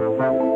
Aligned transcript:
Thank 0.00 0.18
you. 0.18 0.49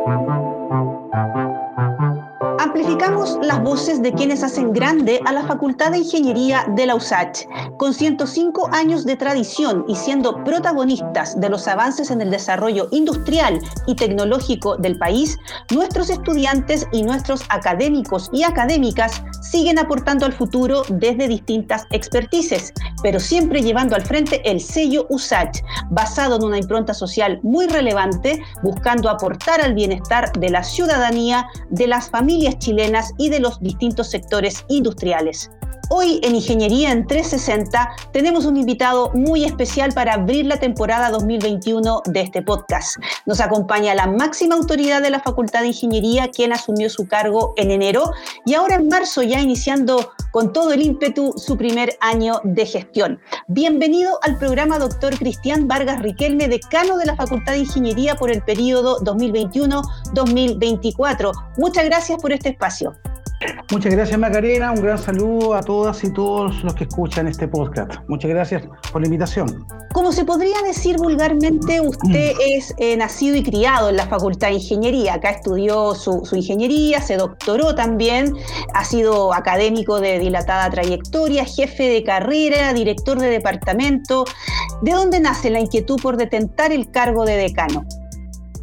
Amplificamos 2.84 3.38
las 3.41 3.62
voces 3.62 4.02
de 4.02 4.12
quienes 4.12 4.42
hacen 4.42 4.75
grande 4.75 5.18
a 5.25 5.33
la 5.33 5.46
Facultad 5.46 5.92
de 5.92 5.99
Ingeniería 5.99 6.67
de 6.76 6.84
la 6.84 6.95
USACH. 6.95 7.46
Con 7.78 7.94
105 7.94 8.68
años 8.73 9.07
de 9.07 9.16
tradición 9.16 9.87
y 9.89 9.96
siendo 9.96 10.45
protagonistas 10.45 11.41
de 11.41 11.48
los 11.48 11.66
avances 11.66 12.11
en 12.11 12.20
el 12.20 12.30
desarrollo 12.30 12.89
industrial 12.91 13.59
y 13.86 13.95
tecnológico 13.95 14.77
del 14.77 14.98
país, 14.98 15.39
nuestros 15.70 16.11
estudiantes 16.11 16.87
y 16.93 17.05
nuestros 17.05 17.45
académicos 17.48 18.29
y 18.34 18.43
académicas 18.43 19.23
siguen 19.41 19.79
aportando 19.79 20.27
al 20.27 20.35
futuro 20.35 20.82
desde 20.91 21.27
distintas 21.27 21.87
expertices, 21.91 22.75
pero 23.03 23.19
siempre 23.19 23.62
llevando 23.62 23.96
al 23.96 24.03
frente 24.03 24.43
el 24.45 24.61
sello 24.61 25.07
USACH, 25.09 25.62
basado 25.89 26.37
en 26.37 26.45
una 26.45 26.59
impronta 26.59 26.93
social 26.93 27.41
muy 27.43 27.66
relevante, 27.66 28.43
buscando 28.62 29.09
aportar 29.09 29.62
al 29.62 29.73
bienestar 29.73 30.30
de 30.32 30.51
la 30.51 30.62
ciudadanía, 30.62 31.46
de 31.71 31.87
las 31.87 32.10
familias 32.10 32.59
chilenas 32.59 32.73
y 33.19 33.28
de 33.30 33.41
los 33.41 33.60
distintos 33.60 34.10
sectores 34.10 34.64
industriales. 34.69 35.51
Hoy 35.91 36.19
en 36.23 36.34
Ingeniería 36.34 36.92
en 36.92 37.06
360 37.06 37.91
tenemos 38.12 38.46
un 38.46 38.56
invitado 38.56 39.10
muy 39.15 39.45
especial 39.45 39.92
para 39.92 40.15
abrir 40.15 40.46
la 40.46 40.59
temporada 40.59 41.10
2021 41.10 42.02
de 42.06 42.20
este 42.20 42.42
podcast. 42.42 42.96
Nos 43.27 43.41
acompaña 43.41 43.95
la 43.95 44.06
máxima 44.06 44.55
autoridad 44.55 45.02
de 45.02 45.10
la 45.10 45.20
Facultad 45.20 45.60
de 45.60 45.68
Ingeniería, 45.68 46.30
quien 46.30 46.52
asumió 46.52 46.88
su 46.88 47.06
cargo 47.06 47.52
en 47.56 47.70
enero 47.70 48.12
y 48.46 48.55
ahora 48.55 48.77
en 48.77 48.88
marzo 48.88 49.23
ya 49.23 49.41
iniciando 49.41 50.10
con 50.30 50.52
todo 50.52 50.73
el 50.73 50.82
ímpetu 50.82 51.34
su 51.37 51.56
primer 51.56 51.96
año 52.01 52.41
de 52.45 52.66
gestión. 52.66 53.20
Bienvenido 53.46 54.18
al 54.23 54.38
programa 54.38 54.79
doctor 54.79 55.16
Cristian 55.18 55.68
Vargas 55.68 56.02
Riquelme, 56.02 56.48
decano 56.48 56.96
de 56.96 57.06
la 57.06 57.16
Facultad 57.16 57.52
de 57.52 57.59
Ingeniería 57.59 58.16
por 58.16 58.30
el 58.30 58.43
periodo 58.43 59.01
2021-2024. 59.01 61.32
Muchas 61.59 61.84
gracias 61.84 62.20
por 62.20 62.32
este 62.32 62.48
espacio. 62.48 62.95
Muchas 63.70 63.92
gracias 63.92 64.18
Macarena, 64.18 64.72
un 64.72 64.82
gran 64.82 64.98
saludo 64.98 65.54
a 65.54 65.62
todas 65.62 66.04
y 66.04 66.12
todos 66.12 66.62
los 66.62 66.74
que 66.74 66.84
escuchan 66.84 67.26
este 67.26 67.48
podcast. 67.48 67.94
Muchas 68.08 68.30
gracias 68.30 68.62
por 68.92 69.00
la 69.00 69.06
invitación. 69.06 69.66
Como 69.92 70.12
se 70.12 70.24
podría 70.24 70.60
decir 70.66 70.96
vulgarmente, 70.96 71.80
usted 71.80 72.34
mm. 72.34 72.38
es 72.56 72.74
eh, 72.78 72.96
nacido 72.96 73.36
y 73.36 73.42
criado 73.42 73.90
en 73.90 73.96
la 73.96 74.06
Facultad 74.06 74.48
de 74.48 74.54
Ingeniería. 74.54 75.14
Acá 75.14 75.30
estudió 75.30 75.94
su, 75.94 76.24
su, 76.24 76.36
ingeniería, 76.36 77.00
se 77.00 77.16
doctoró 77.16 77.74
también, 77.74 78.34
ha 78.74 78.84
sido 78.84 79.32
académico 79.32 80.00
de 80.00 80.18
dilatada 80.18 80.68
trayectoria, 80.70 81.44
jefe 81.44 81.84
de 81.84 82.02
carrera, 82.02 82.72
director 82.72 83.18
de 83.18 83.28
departamento. 83.28 84.24
¿De 84.82 84.92
dónde 84.92 85.20
nace 85.20 85.50
la 85.50 85.60
inquietud 85.60 86.00
por 86.02 86.16
detentar 86.16 86.72
el 86.72 86.90
cargo 86.90 87.24
de 87.24 87.36
decano? 87.36 87.84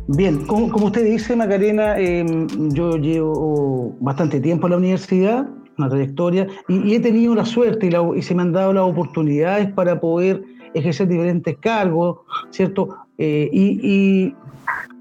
Bien, 0.07 0.45
como, 0.45 0.67
usted 0.87 1.05
dice, 1.05 1.35
Macarena, 1.35 1.97
em, 1.97 2.47
yo 2.71 2.97
llevo 2.97 3.95
bastante 3.99 4.39
tiempo 4.39 4.67
en 4.67 4.71
la 4.71 4.77
universidad, 4.77 5.47
una 5.77 5.89
trayectoria, 5.89 6.47
y, 6.67 6.95
he 6.95 6.99
tenido 6.99 7.35
la 7.35 7.45
suerte 7.45 7.89
y, 8.15 8.21
se 8.21 8.35
me 8.35 8.41
han 8.41 8.51
dado 8.51 8.73
las 8.73 8.83
oportunidades 8.83 9.71
para 9.71 9.99
poder 9.99 10.43
ejercer 10.73 11.07
diferentes 11.07 11.55
cargos, 11.57 12.19
¿cierto? 12.49 12.89
Eh, 13.17 13.49
y, 13.53 14.33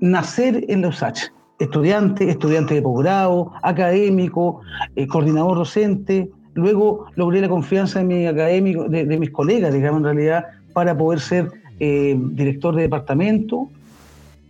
nacer 0.01 0.65
en 0.69 0.83
la 0.83 0.89
USACH. 0.89 1.31
Estudiante, 1.59 2.31
estudiante 2.31 2.75
de 2.75 2.83
posgrado, 2.83 3.53
académico, 3.63 4.61
eh, 4.97 5.07
coordinador 5.07 5.59
docente. 5.59 6.31
Luego 6.55 7.07
logré 7.17 7.41
la 7.43 7.51
confianza 7.51 7.99
de, 7.99 8.05
mi 8.07 8.27
académico, 8.27 8.85
de, 8.89 9.05
mis 9.19 9.31
colegas, 9.31 9.73
digamos, 9.75 9.99
en 10.01 10.05
realidad, 10.05 10.47
para 10.73 10.97
poder 10.97 11.21
ser 11.21 11.51
eh, 11.79 12.19
director 12.33 12.75
de 12.75 12.83
departamento 12.83 13.69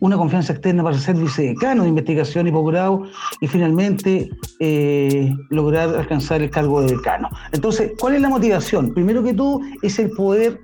una 0.01 0.17
confianza 0.17 0.53
externa 0.53 0.83
para 0.83 0.99
ser 0.99 1.17
vicedecano 1.17 1.83
de 1.83 1.91
investigación 1.91 2.47
y 2.49 2.53
posgrado 2.53 3.05
y 3.41 3.47
finalmente 3.47 4.31
eh, 4.59 5.33
lograr 5.51 5.95
alcanzar 5.97 6.43
el 6.43 6.51
cargo 6.51 6.83
de 6.83 6.97
decano. 6.97 7.29
Entonces, 7.53 7.93
¿cuál 7.99 8.15
es 8.15 8.23
la 8.23 8.29
motivación? 8.29 8.93
Primero 8.93 9.23
que 9.23 9.35
todo 9.35 9.61
es 9.83 9.99
el 9.99 10.11
poder 10.11 10.61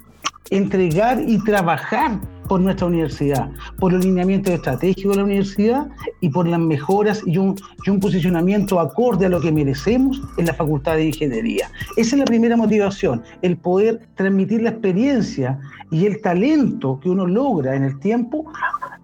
entregar 0.50 1.22
y 1.26 1.38
trabajar 1.44 2.20
por 2.48 2.60
nuestra 2.60 2.86
universidad, 2.86 3.50
por 3.78 3.92
el 3.92 4.00
lineamiento 4.00 4.52
estratégico 4.52 5.10
de 5.10 5.16
la 5.16 5.24
universidad 5.24 5.88
y 6.20 6.28
por 6.28 6.46
las 6.46 6.60
mejoras 6.60 7.22
y 7.26 7.36
y 7.36 7.38
un, 7.38 8.00
posicionamiento 8.00 8.80
acorde 8.80 9.26
a 9.26 9.28
lo 9.28 9.40
que 9.40 9.52
merecemos 9.52 10.22
en 10.38 10.46
la 10.46 10.54
Facultad 10.54 10.94
de 10.94 11.06
Ingeniería. 11.06 11.70
Esa 11.96 12.14
es 12.14 12.18
la 12.20 12.24
primera 12.24 12.56
motivación, 12.56 13.22
el 13.42 13.56
poder 13.56 14.00
transmitir 14.14 14.62
la 14.62 14.70
experiencia 14.70 15.58
y 15.90 16.06
el 16.06 16.20
talento 16.20 16.98
que 17.00 17.10
uno 17.10 17.26
logra 17.26 17.74
en 17.74 17.84
el 17.84 17.98
tiempo 17.98 18.46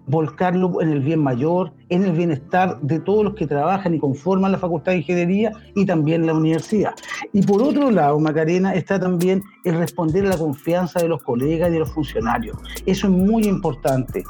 volcarlo 0.05 0.81
en 0.81 0.89
el 0.89 1.01
bien 1.01 1.19
mayor, 1.19 1.71
en 1.89 2.03
el 2.03 2.11
bienestar 2.11 2.79
de 2.81 2.99
todos 2.99 3.23
los 3.23 3.35
que 3.35 3.47
trabajan 3.47 3.93
y 3.93 3.99
conforman 3.99 4.51
la 4.51 4.57
Facultad 4.57 4.91
de 4.91 4.99
Ingeniería 4.99 5.51
y 5.75 5.85
también 5.85 6.25
la 6.25 6.33
universidad. 6.33 6.93
Y 7.31 7.41
por 7.43 7.61
otro 7.61 7.91
lado, 7.91 8.19
Macarena, 8.19 8.73
está 8.73 8.99
también 8.99 9.41
el 9.63 9.77
responder 9.77 10.25
a 10.25 10.29
la 10.29 10.37
confianza 10.37 10.99
de 10.99 11.07
los 11.07 11.23
colegas 11.23 11.69
y 11.69 11.73
de 11.73 11.79
los 11.79 11.91
funcionarios. 11.91 12.57
Eso 12.85 13.07
es 13.07 13.13
muy 13.13 13.45
importante. 13.45 14.23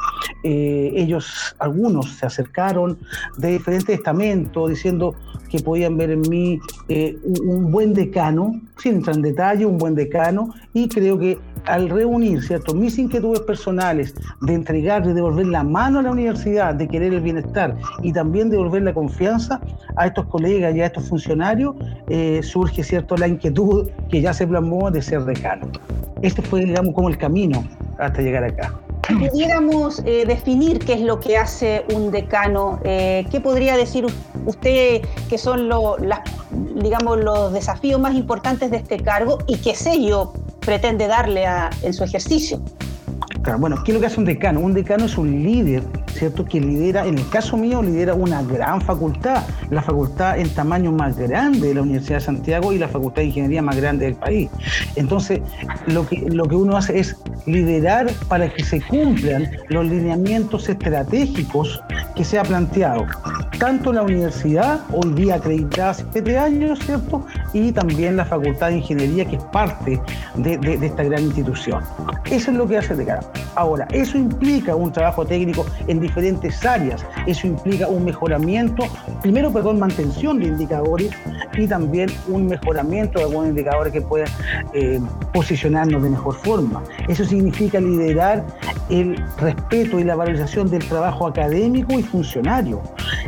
Eh, 0.44 0.92
ellos, 0.96 1.56
algunos 1.60 2.10
se 2.12 2.26
acercaron 2.26 3.00
de 3.38 3.54
diferentes 3.54 3.96
estamentos 3.96 4.70
diciendo 4.70 5.16
que 5.50 5.60
podían 5.60 5.98
ver 5.98 6.12
en 6.12 6.22
mí 6.22 6.60
eh, 6.90 7.18
un, 7.24 7.72
buen 7.72 7.94
decano, 7.94 8.60
sin 8.78 8.96
entrar 8.96 9.16
en 9.16 9.22
detalle, 9.22 9.66
un 9.66 9.78
buen 9.78 9.94
decano, 9.94 10.54
y 10.74 10.90
creo 10.90 11.20
que 11.20 11.38
al 11.66 11.90
reunir 11.90 12.42
¿cierto? 12.42 12.74
mis 12.74 12.98
inquietudes 12.98 13.42
personales 13.42 14.16
de 14.42 14.54
entregar, 14.54 15.06
de 15.06 15.14
devolver 15.14 15.46
la 15.46 15.63
mano 15.64 16.00
a 16.00 16.02
la 16.02 16.12
universidad, 16.12 16.76
de 16.76 16.88
querer 16.88 17.14
el 17.14 17.22
bienestar 17.22 17.76
y 18.02 18.14
también 18.14 18.50
devolver 18.50 18.84
la 18.84 18.94
confianza 18.94 19.60
a 19.96 20.08
estos 20.08 20.26
colegas 20.28 20.76
y 20.76 20.82
a 20.82 20.88
estos 20.88 21.08
funcionarios, 21.08 21.76
eh, 22.10 22.42
surge 22.44 22.84
¿cierto? 22.84 23.16
la 23.18 23.28
inquietud 23.28 23.90
que 24.10 24.22
ya 24.22 24.34
se 24.34 24.48
plasmó 24.48 24.92
de 24.92 25.02
ser 25.02 25.24
decano. 25.26 25.68
Este 26.22 26.42
fue, 26.42 26.62
digamos, 26.62 26.94
como 26.94 27.10
el 27.10 27.18
camino 27.18 27.64
hasta 27.98 28.22
llegar 28.22 28.44
acá. 28.44 28.74
Pudiéramos 29.08 30.02
eh, 30.06 30.24
definir 30.26 30.80
qué 30.80 30.94
es 30.94 31.02
lo 31.02 31.20
que 31.20 31.38
hace 31.38 31.84
un 31.94 32.10
decano, 32.10 32.80
eh, 32.86 33.26
¿qué 33.30 33.42
podría 33.42 33.76
decir 33.76 34.06
usted 34.46 35.02
que 35.30 35.38
son 35.38 35.68
las, 35.68 36.22
digamos, 36.82 37.20
los 37.20 37.52
desafíos 37.52 38.00
más 38.00 38.16
importantes 38.16 38.72
de 38.72 38.78
este 38.78 38.98
cargo 39.00 39.40
y 39.46 39.58
qué 39.58 39.76
sello 39.76 40.32
pretende 40.62 41.08
darle 41.08 41.46
en 41.82 41.94
su 41.94 42.06
ejercicio? 42.06 42.62
Bueno, 43.58 43.84
¿qué 43.84 43.92
es 43.92 43.96
lo 43.96 44.00
que 44.00 44.08
hace 44.08 44.20
un 44.20 44.26
decano? 44.26 44.60
Un 44.62 44.74
decano 44.74 45.06
es 45.06 45.18
un 45.18 45.44
líder, 45.44 45.84
¿cierto? 46.14 46.46
Que 46.46 46.60
lidera, 46.60 47.06
en 47.06 47.18
el 47.18 47.30
caso 47.30 47.58
mío, 47.58 47.82
lidera 47.82 48.14
una 48.14 48.42
gran 48.44 48.82
facultad, 48.82 49.44
la 49.70 49.82
facultad 49.82 50.40
en 50.40 50.50
tamaño 50.50 50.92
más 50.92 51.18
grande 51.18 51.70
de 51.70 51.74
la 51.74 51.82
Universidad 51.82 52.20
de 52.20 52.26
Santiago 52.26 52.74
y 52.74 52.78
la 52.78 52.88
facultad 52.88 53.22
de 53.22 53.28
ingeniería 53.28 53.62
más 53.62 53.76
grande 53.76 54.06
del 54.06 54.16
país. 54.16 54.50
Entonces, 54.96 55.42
lo 55.88 56.08
que, 56.08 56.22
lo 56.30 56.46
que 56.46 56.56
uno 56.56 56.78
hace 56.78 57.00
es 57.00 57.16
liderar 57.46 58.12
para 58.28 58.52
que 58.54 58.64
se 58.64 58.82
cumplan 58.82 59.50
los 59.70 59.86
lineamientos 59.86 60.70
estratégicos 60.70 61.82
que 62.16 62.24
se 62.24 62.40
ha 62.40 62.44
planteado, 62.44 63.06
tanto 63.60 63.94
la 63.94 64.04
universidad, 64.04 64.82
hoy 64.92 65.14
día 65.14 65.36
acreditada 65.36 65.92
hace 65.92 66.06
siete 66.12 66.38
años, 66.38 66.80
¿cierto? 66.80 67.26
Y 67.54 67.72
también 67.72 68.18
la 68.18 68.26
facultad 68.26 68.70
de 68.70 68.78
ingeniería, 68.78 69.26
que 69.26 69.38
es 69.38 69.44
parte 69.46 70.02
de, 70.36 70.58
de 70.58 70.86
esta 70.86 71.04
gran 71.04 71.24
institución. 71.24 71.84
Eso 72.30 72.52
es 72.52 72.58
lo 72.58 72.68
que 72.68 72.78
hace 72.78 72.96
decano. 72.96 73.26
Ahora, 73.56 73.88
eso 73.92 74.18
implica 74.18 74.76
un 74.76 74.92
trabajo 74.92 75.26
técnico 75.26 75.66
en 75.88 76.00
diferentes 76.04 76.64
áreas, 76.66 77.06
eso 77.26 77.48
implica 77.48 77.88
un 77.88 78.06
mejoramiento, 78.06 78.84
primero, 79.22 79.52
perdón, 79.52 79.80
mantención 79.80 80.40
de 80.40 80.48
indicadores 80.48 81.12
y 81.58 81.68
también 81.68 82.10
un 82.28 82.48
mejoramiento 82.48 83.20
de 83.20 83.26
algunos 83.26 83.50
indicadores 83.50 83.92
que 83.92 84.02
puedan 84.02 84.30
eh, 84.74 85.00
posicionarnos 85.34 86.04
de 86.04 86.10
mejor 86.10 86.36
forma. 86.36 86.84
Eso 87.08 87.26
significa 87.26 87.80
liderar 87.80 88.46
el 88.90 89.18
respeto 89.38 90.00
y 90.00 90.04
la 90.04 90.16
valorización 90.16 90.70
del 90.70 90.86
trabajo 90.88 91.28
académico 91.28 91.98
y 92.00 92.04
funcionario. 92.04 92.82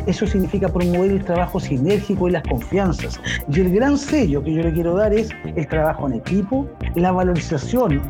Eso 0.06 0.26
significa 0.26 0.68
promover 0.68 1.10
el 1.10 1.24
trabajo 1.24 1.58
sinérgico 1.58 2.28
y 2.28 2.32
las 2.32 2.42
confianzas. 2.44 3.20
Y 3.52 3.60
el 3.60 3.74
gran 3.74 3.98
sello 3.98 4.42
que 4.42 4.52
yo 4.52 4.62
le 4.62 4.72
quiero 4.72 4.94
dar 4.94 5.12
es 5.12 5.30
el 5.44 5.66
trabajo 5.66 6.06
en 6.06 6.14
equipo, 6.14 6.68
la 6.94 7.10
valorización 7.12 8.00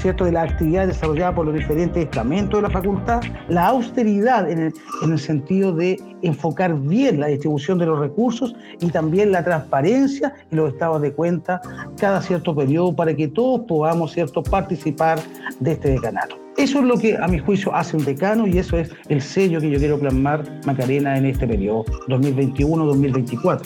¿cierto? 0.00 0.26
de 0.26 0.32
la 0.32 0.42
actividad 0.42 0.86
desarrollada 0.86 1.34
por 1.34 1.46
los 1.46 1.54
diferentes 1.54 2.04
estamentos 2.04 2.58
de 2.58 2.68
la 2.68 2.70
facultad, 2.70 3.22
la 3.48 3.68
austeridad 3.68 4.50
en 4.50 4.58
el, 4.58 4.74
en 5.02 5.12
el 5.12 5.18
sentido 5.18 5.72
de 5.72 5.98
enfocar 6.22 6.78
bien 6.78 7.20
la 7.20 7.28
distribución 7.28 7.78
de 7.78 7.86
los 7.86 7.98
recursos 7.98 8.54
y 8.80 8.90
también 8.90 9.32
la 9.32 9.42
transparencia 9.42 10.34
y 10.50 10.56
los 10.56 10.72
estados 10.72 11.00
de 11.00 11.12
cuenta 11.12 11.60
cada 11.98 12.20
cierto 12.20 12.54
periodo 12.54 12.94
para 12.94 13.14
que 13.14 13.28
todos 13.28 13.62
podamos 13.66 14.12
¿cierto? 14.12 14.42
participar 14.42 15.18
de 15.60 15.72
este 15.72 15.90
decanato. 15.90 16.45
Eso 16.56 16.78
es 16.78 16.84
lo 16.86 16.98
que 16.98 17.16
a 17.16 17.28
mi 17.28 17.38
juicio 17.38 17.74
hace 17.74 17.96
un 17.96 18.04
decano 18.04 18.46
y 18.46 18.58
eso 18.58 18.78
es 18.78 18.90
el 19.08 19.20
sello 19.20 19.60
que 19.60 19.70
yo 19.70 19.78
quiero 19.78 19.98
plasmar, 19.98 20.42
Macarena, 20.64 21.18
en 21.18 21.26
este 21.26 21.46
periodo 21.46 21.84
2021-2024. 22.08 23.62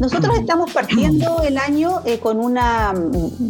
Nosotros 0.00 0.36
estamos 0.38 0.72
partiendo 0.72 1.42
el 1.42 1.56
año 1.56 2.00
eh, 2.04 2.18
con 2.18 2.38
una 2.38 2.92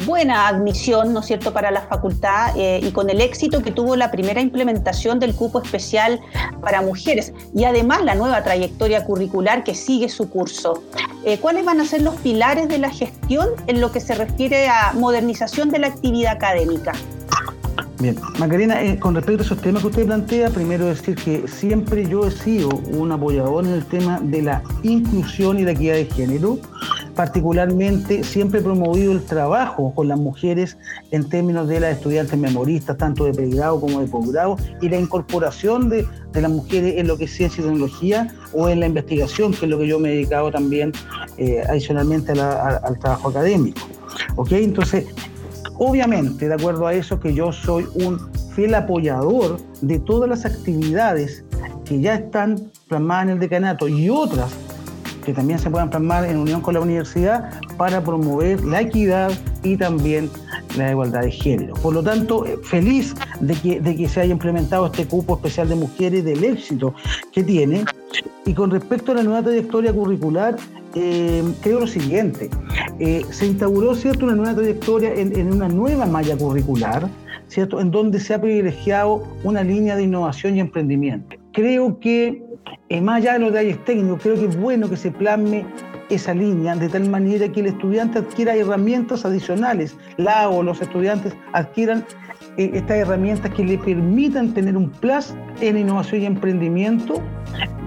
buena 0.07 0.49
admisión, 0.49 1.15
¿no 1.15 1.23
cierto?, 1.23 1.53
para 1.53 1.71
la 1.71 1.83
facultad 1.83 2.55
eh, 2.57 2.81
y 2.83 2.91
con 2.91 3.09
el 3.09 3.23
éxito 3.23 3.63
que 3.63 3.73
tuvo 3.73 3.97
la 3.97 4.11
primera 4.11 4.41
implementación 4.41 5.19
del 5.19 5.35
cupo 5.35 5.63
especial 5.63 6.21
para 6.61 6.83
mujeres 6.83 7.33
y 7.55 7.65
además 7.65 8.03
la 8.05 8.15
nueva 8.15 8.43
trayectoria 8.43 9.05
curricular 9.05 9.65
que 9.65 9.75
sigue 9.75 10.09
su 10.11 10.29
curso. 10.29 10.83
Eh, 11.25 11.39
¿Cuáles 11.39 11.65
van 11.65 11.81
a 11.81 11.87
ser 11.87 12.03
los 12.03 12.15
pilares 12.17 12.69
de 12.69 12.79
la 12.79 12.91
gestión 12.91 13.49
en 13.67 13.81
lo 13.81 13.93
que 13.93 14.01
se 14.01 14.15
refiere 14.15 14.69
a 14.69 14.93
modernización 14.93 15.71
de 15.71 15.79
la 15.79 15.87
actividad 15.89 16.33
académica? 16.33 16.93
Bien, 18.01 18.17
Macarena, 18.39 18.81
eh, 18.81 18.97
con 18.97 19.17
respecto 19.17 19.43
a 19.43 19.47
esos 19.47 19.61
temas 19.61 19.83
que 19.83 19.89
usted 19.89 20.07
plantea, 20.07 20.51
primero 20.51 20.87
decir 20.87 21.17
que 21.17 21.49
siempre 21.49 22.09
yo 22.09 22.29
he 22.29 22.31
sido 22.31 22.69
un 22.69 23.11
apoyador 23.11 23.67
en 23.67 23.73
el 23.73 23.85
tema 23.85 24.21
de 24.21 24.43
la 24.43 24.63
inclusión 24.85 25.59
y 25.59 25.65
la 25.65 25.73
equidad 25.73 25.95
de 25.95 26.05
género. 26.05 26.59
Particularmente 27.17 28.23
siempre 28.23 28.61
he 28.61 28.63
promovido 28.63 29.11
el 29.11 29.25
trabajo 29.25 29.93
con 29.97 30.07
las 30.07 30.17
mujeres 30.17 30.79
en 31.11 31.29
términos 31.29 31.67
de 31.67 31.81
las 31.81 31.97
estudiantes 31.97 32.39
memoristas, 32.39 32.97
tanto 32.97 33.25
de 33.25 33.33
pregrado 33.33 33.81
como 33.81 33.99
de 33.99 34.07
posgrado, 34.07 34.57
y 34.81 34.89
la 34.89 34.97
incorporación 34.97 35.89
de, 35.89 36.07
las 36.35 36.51
mujeres 36.53 36.99
en 36.99 37.09
lo 37.09 37.19
que 37.19 37.25
es 37.25 37.33
ciencia 37.33 37.61
y 37.61 37.65
tecnología 37.65 38.33
o 38.53 38.69
en 38.69 38.79
la 38.79 38.87
investigación, 38.87 39.51
que 39.53 39.67
es 39.67 39.71
lo 39.71 39.77
que 39.77 39.89
yo 39.89 39.99
me 39.99 40.11
he 40.11 40.13
dedicado 40.13 40.53
también 40.53 40.93
eh, 41.37 41.65
adicionalmente 41.69 42.31
al 42.31 42.99
trabajo 43.01 43.31
académico. 43.31 43.81
¿Ok? 44.37 44.53
Entonces, 44.53 45.07
Obviamente, 45.79 46.49
de 46.49 46.55
acuerdo 46.55 46.87
a 46.87 46.95
eso, 46.95 47.21
que 47.21 47.33
yo 47.33 47.53
soy 47.53 47.87
un 47.95 48.19
fiel 48.55 48.75
apoyador 48.75 49.59
de 49.81 49.99
todas 50.01 50.29
las 50.29 50.45
actividades 50.45 51.45
que 51.85 52.01
ya 52.01 52.15
están 52.15 52.71
plasmadas 52.89 53.25
en 53.25 53.31
el 53.31 53.39
decanato 53.39 53.89
y 53.89 54.11
otras 54.11 54.53
que 55.25 55.35
también 55.35 55.59
se 55.59 55.69
puedan 55.69 55.91
plasmar 55.91 56.25
en 56.25 56.39
unión 56.39 56.63
con 56.63 56.73
la 56.73 56.81
universidad 56.81 57.51
para 57.77 58.03
promover 58.03 58.65
la 58.65 58.81
equidad 58.81 59.31
y 59.63 59.77
también 59.77 60.31
la 60.79 60.91
igualdad 60.91 61.21
de 61.21 61.31
género. 61.31 61.75
Por 61.75 61.93
lo 61.93 62.03
tanto, 62.03 62.47
eh, 62.47 62.59
feliz 62.63 63.15
de 63.39 63.55
que, 63.55 63.79
de 63.79 63.95
que 63.95 64.09
se 64.09 64.23
haya 64.23 64.33
implementado 64.33 64.87
este 64.87 65.07
cupo 65.07 65.35
especial 65.35 65.69
de 65.69 65.75
mujeres, 65.75 66.25
del 66.25 66.43
éxito 66.45 66.95
que 67.31 67.45
tiene. 67.45 67.85
Y 68.49 68.55
con 68.55 68.71
respecto 68.71 69.13
a 69.13 69.17
la 69.17 69.23
nueva 69.23 69.43
trayectoria 69.43 69.93
curricular, 69.93 70.57
eh, 70.95 71.45
creo 71.61 71.81
lo 71.81 71.87
siguiente. 71.87 72.49
Eh, 72.99 73.23
se 73.29 73.47
instauró 73.47 73.95
¿cierto? 73.95 74.25
una 74.25 74.37
nueva 74.37 74.55
trayectoria 74.55 75.13
en, 75.13 75.53
una 75.53 75.69
nueva 75.69 76.07
malla 76.07 76.35
curricular, 76.35 77.11
¿cierto? 77.49 77.79
en 77.79 77.91
donde 77.91 78.19
se 78.19 78.33
ha 78.33 78.41
privilegiado 78.41 79.23
una 79.45 79.63
línea 79.63 79.97
de 79.97 80.05
innovación 80.05 80.57
y 80.57 80.61
emprendimiento. 80.61 81.37
Creo 81.53 82.01
que, 82.01 82.43
eh, 82.89 83.01
más 83.03 83.19
allá 83.19 83.35
de 83.35 83.39
los 83.41 83.53
detalles 83.53 83.85
técnicos, 83.85 84.23
creo 84.23 84.37
que 84.37 84.47
es 84.47 84.59
bueno 84.59 84.89
que 84.89 84.97
se 84.97 85.11
plasme 85.11 85.67
esa 86.09 86.33
línea 86.33 86.75
de 86.75 86.89
tal 86.89 87.07
manera 87.07 87.53
que 87.53 87.61
el 87.61 87.67
estudiante 87.67 88.21
adquiera 88.21 88.57
herramientas 88.57 89.27
adicionales, 89.27 89.95
la 90.17 90.49
o 90.49 90.63
los 90.63 90.81
estudiantes 90.81 91.35
adquieran 91.53 92.03
eh, 92.59 92.73
estas 92.75 92.97
herramientas 92.99 93.55
que 93.55 93.65
le 93.65 93.79
permitan 93.79 94.53
tener 94.53 94.77
un 94.77 94.91
plus 94.91 95.33
en 95.61 95.79
innovación 95.79 96.23
y 96.23 96.27
emprendimiento, 96.27 97.23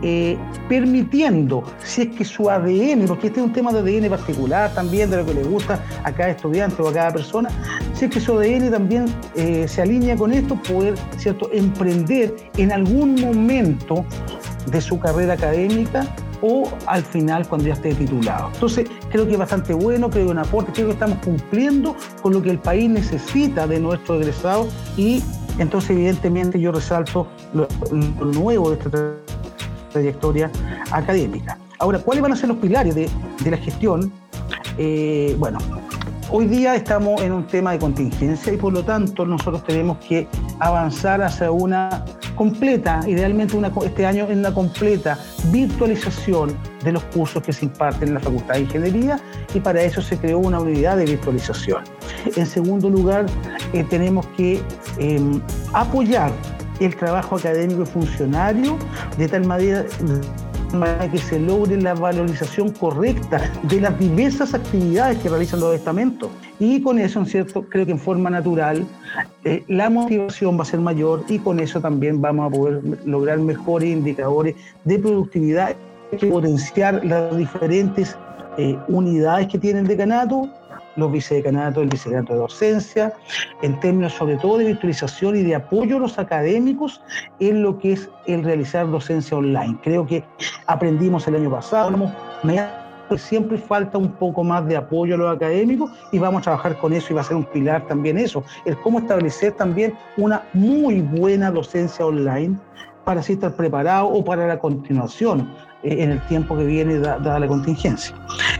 eh, 0.02 0.38
permitiendo, 0.70 1.64
si 1.84 2.04
es 2.04 2.08
que 2.16 2.24
su 2.24 2.50
ADN, 2.50 3.06
porque 3.06 3.28
este 3.28 3.42
es 3.42 3.46
un 3.46 3.52
tema 3.52 3.74
de 3.74 3.80
ADN 3.80 4.10
particular 4.10 4.74
también, 4.74 5.10
de 5.10 5.18
lo 5.18 5.26
que 5.26 5.34
le 5.34 5.44
gusta 5.44 5.84
a 6.06 6.12
cada 6.14 6.30
estudiante 6.30 6.82
o 6.82 6.88
a 6.88 6.94
cada 6.94 7.12
persona, 7.12 7.50
si 7.94 8.06
es 8.06 8.12
que 8.12 8.22
su 8.22 8.32
ADN 8.40 8.72
también 8.72 9.06
eh, 9.36 9.68
se 9.68 9.82
alinea 9.82 10.16
con 10.16 10.32
esto, 10.32 10.56
poder 10.56 10.96
¿cierto? 11.18 11.50
emprender 11.52 12.34
en 12.56 12.72
algún 12.72 13.16
momento 13.16 14.06
de 14.72 14.80
su 14.80 14.98
carrera 15.00 15.34
académica 15.34 16.08
o 16.42 16.72
al 16.86 17.04
final 17.04 17.48
cuando 17.48 17.68
ya 17.68 17.74
esté 17.74 17.94
titulado. 17.94 18.50
Entonces, 18.54 18.90
creo 19.12 19.26
que 19.26 19.34
es 19.34 19.40
bastante 19.40 19.74
bueno, 19.74 20.10
creo 20.10 20.26
que 20.26 20.32
es 20.32 20.32
un 20.32 20.40
aporte, 20.40 20.72
creo 20.72 20.88
que 20.88 20.94
estamos 20.94 21.20
cumpliendo 21.24 21.96
con 22.22 22.34
lo 22.34 22.42
que 22.42 22.50
el 22.50 22.60
país 22.60 22.90
necesita 22.90 23.68
de 23.68 23.80
nuestros 23.80 24.22
egresados 24.22 24.68
y 24.98 25.22
entonces 25.60 25.92
evidentemente 25.92 26.60
yo 26.60 26.72
resalto 26.72 27.28
lo, 27.54 27.68
nuevo 28.26 28.72
de 28.72 28.78
esta 28.78 29.14
trayectoria 29.92 30.50
académica. 30.92 31.58
Ahora, 31.80 32.00
¿cuáles 32.00 32.22
van 32.22 32.32
a 32.32 32.36
ser 32.36 32.50
los 32.50 32.58
pilares 32.58 32.96
de, 32.96 33.10
la 33.50 33.58
gestión? 33.58 34.12
Eh, 34.78 35.36
bueno, 35.38 35.60
Hoy 36.34 36.48
día 36.48 36.76
estamos 36.76 37.22
en 37.22 37.34
un 37.34 37.46
tema 37.46 37.74
de 37.74 37.80
contingencia 37.80 38.54
y 38.54 38.56
por 38.56 38.72
lo 38.72 38.86
tanto 38.86 39.26
nosotros 39.26 39.66
tenemos 39.66 39.98
que 39.98 40.30
avanzar 40.60 41.22
hacia 41.22 41.52
una 41.52 42.06
completa, 42.36 43.02
idealmente 43.06 43.60
este 43.86 44.06
año 44.06 44.30
en 44.30 44.40
una 44.40 44.54
completa 44.54 45.20
virtualización 45.52 46.58
de 46.86 46.94
los 46.94 47.04
cursos 47.04 47.44
que 47.44 47.52
se 47.52 47.66
imparten 47.66 48.08
en 48.08 48.14
la 48.14 48.22
Facultad 48.22 48.54
de 48.54 48.62
Ingeniería 48.62 49.20
y 49.54 49.60
para 49.60 49.84
eso 49.84 50.02
se 50.02 50.18
creó 50.18 50.40
una 50.40 50.62
unidad 50.62 50.96
de 50.96 51.04
virtualización. 51.04 51.84
En 52.38 52.46
segundo 52.46 52.90
lugar, 52.90 53.26
eh, 53.74 53.84
tenemos 53.90 54.26
que 54.38 54.62
em, 55.00 55.42
apoyar 55.74 56.32
el 56.80 56.96
trabajo 56.96 57.36
académico 57.36 57.84
y 57.84 57.86
funcionario 57.86 58.78
de 59.18 59.28
tal 59.28 59.46
manera 59.46 59.84
para 60.72 61.10
que 61.10 61.18
se 61.18 61.40
logre 61.40 61.80
la 61.82 61.94
valorización 61.94 62.72
correcta 62.72 63.52
de 63.64 63.82
las 63.82 63.98
diversas 64.00 64.54
actividades 64.54 65.18
que 65.20 65.30
realizan 65.30 65.60
los 65.60 65.76
estamentos. 65.76 66.30
Y 66.60 66.82
con 66.82 67.00
eso, 67.00 67.20
en 67.20 67.26
cierto, 67.26 67.64
creo 67.64 67.86
que 67.86 67.92
en 67.92 68.00
forma 68.00 68.30
natural, 68.30 68.86
eh, 69.44 69.64
la 69.68 69.90
motivación 69.90 70.58
va 70.58 70.64
a 70.64 70.66
ser 70.66 70.80
mayor 70.80 71.24
y 71.28 71.40
con 71.40 71.60
eso 71.60 71.82
también 71.82 72.22
vamos 72.22 72.48
a 72.48 72.56
poder 72.58 72.82
lograr 73.06 73.40
mejores 73.40 73.90
indicadores 73.90 74.56
de 74.86 75.00
productividad 75.00 75.76
que 76.18 76.28
potenciar 76.28 77.04
las 77.06 77.36
diferentes 77.36 78.18
eh, 78.58 78.78
unidades 78.88 79.48
que 79.48 79.58
tiene 79.58 79.80
el 79.80 79.88
decanato 79.88 80.50
los 80.96 81.12
vicedecanatos, 81.12 81.84
el 81.84 81.90
vicedecanato 81.90 82.34
de 82.34 82.40
docencia, 82.40 83.14
en 83.62 83.80
términos 83.80 84.14
sobre 84.14 84.38
todo 84.38 84.58
de 84.58 84.66
virtualización 84.66 85.36
y 85.36 85.44
de 85.44 85.56
apoyo 85.56 85.98
a 85.98 86.00
los 86.00 86.20
académicos 86.20 87.02
en 87.40 87.64
lo 87.64 87.78
que 87.78 87.94
es 87.94 88.10
el 88.28 88.44
realizar 88.44 88.90
docencia 88.90 89.38
online. 89.38 89.78
Creo 89.84 90.06
que 90.06 90.24
aprendimos 90.68 91.28
el 91.28 91.36
año 91.36 91.52
pasado, 91.52 91.92
siempre 93.18 93.58
falta 93.58 93.98
un 93.98 94.12
poco 94.12 94.44
más 94.44 94.66
de 94.68 94.78
apoyo 94.78 95.16
a 95.16 95.18
los 95.18 95.36
académicos 95.36 95.92
y 96.12 96.20
vamos 96.20 96.42
a 96.42 96.44
trabajar 96.44 96.78
con 96.78 96.94
eso 96.94 97.08
y 97.12 97.16
va 97.16 97.22
a 97.22 97.26
ser 97.26 97.38
un 97.38 97.46
pilar 97.46 97.86
también 97.88 98.18
eso, 98.18 98.44
el 98.66 98.78
cómo 98.78 99.00
establecer 99.00 99.54
también 99.54 99.94
una 100.18 100.44
muy 100.54 101.02
buena 101.02 101.52
docencia 101.52 102.06
online 102.06 102.58
para 103.04 103.20
así 103.20 103.34
estar 103.34 103.54
preparado 103.54 104.08
o 104.08 104.24
para 104.24 104.48
la 104.48 104.60
continuación 104.60 105.50
en 105.84 106.12
el 106.12 106.22
tiempo 106.28 106.58
que 106.58 106.66
viene 106.66 107.00
dada 107.00 107.40
la 107.40 107.48
contingencia. 107.48 108.16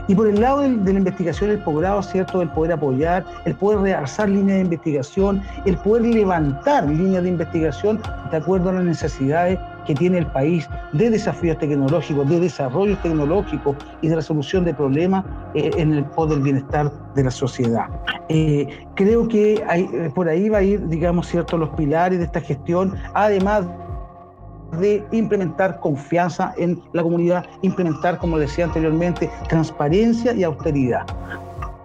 Y 0.08 0.16
por 0.16 0.28
el 0.28 0.42
lado 0.42 0.62
de, 0.62 0.94
la 0.94 1.00
investigación, 1.00 1.52
el 1.52 1.60
posgrado, 1.60 2.02
¿cierto? 2.04 2.42
El 2.42 2.50
poder 2.50 2.74
apoyar, 2.74 3.24
el 3.46 3.56
poder 3.56 3.80
realzar 3.80 4.30
líneas 4.30 4.58
de 4.58 4.64
investigación, 4.64 5.42
el 5.66 5.78
poder 5.78 6.04
levantar 6.04 6.88
líneas 6.88 7.24
de 7.24 7.30
investigación 7.30 8.02
de 8.32 8.38
acuerdo 8.38 8.70
a 8.70 8.74
las 8.74 8.84
necesidades 8.84 9.60
que 9.86 9.96
tiene 9.96 10.20
el 10.20 10.28
país 10.28 10.70
de 10.94 11.10
desafíos 11.10 11.58
tecnológicos, 11.58 12.30
de 12.30 12.40
desarrollo 12.40 12.98
tecnológico 12.98 13.76
y 14.02 14.10
de 14.10 14.16
resolución 14.16 14.64
de 14.64 14.74
problemas 14.74 15.26
eh, 15.56 15.72
en 15.78 15.94
el 15.94 16.06
poder 16.06 16.36
del 16.36 16.44
bienestar 16.44 16.92
de 17.16 17.24
la 17.24 17.32
sociedad. 17.32 17.86
Eh, 18.30 18.68
creo 18.96 19.28
que 19.28 19.64
por 20.16 20.30
ahí 20.30 20.50
va 20.50 20.60
a 20.60 20.64
ir, 20.64 20.88
digamos, 20.88 21.28
cierto, 21.28 21.58
los 21.58 21.70
pilares 21.70 22.20
de 22.20 22.26
esta 22.26 22.42
gestión, 22.42 22.96
además 23.14 23.66
de 24.80 25.04
implementar 25.12 25.80
confianza 25.80 26.54
en 26.58 26.82
la 26.94 27.04
comunidad, 27.04 27.46
implementar, 27.62 28.18
como 28.18 28.38
decía 28.38 28.66
anteriormente, 28.66 29.30
transparencia 29.50 30.34
y 30.34 30.44
austeridad. 30.44 31.06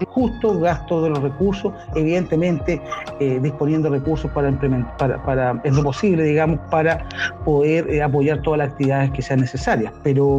Justo 0.08 0.58
gasto 0.60 1.02
de 1.02 1.10
los 1.10 1.22
recursos, 1.22 1.72
evidentemente 1.94 2.80
eh, 3.18 3.40
disponiendo 3.42 3.88
recursos 3.88 4.30
para 4.32 4.48
implementar, 4.48 5.22
para, 5.24 5.60
en 5.64 5.74
lo 5.74 5.82
posible, 5.82 6.22
digamos, 6.22 6.58
para 6.70 7.06
poder 7.44 7.88
eh, 7.88 8.02
apoyar 8.02 8.42
todas 8.42 8.58
las 8.58 8.68
actividades 8.70 9.10
que 9.12 9.22
sean 9.22 9.40
necesarias. 9.40 9.92
Pero, 10.02 10.38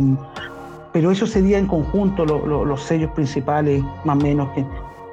pero 0.94 1.12
eso 1.12 1.26
sería 1.26 1.58
en 1.58 1.66
conjunto 1.68 2.26
los 2.26 2.84
sellos 2.84 3.12
principales, 3.12 3.82
más 4.04 4.18
o 4.18 4.22
menos, 4.22 4.50
que, 4.50 4.66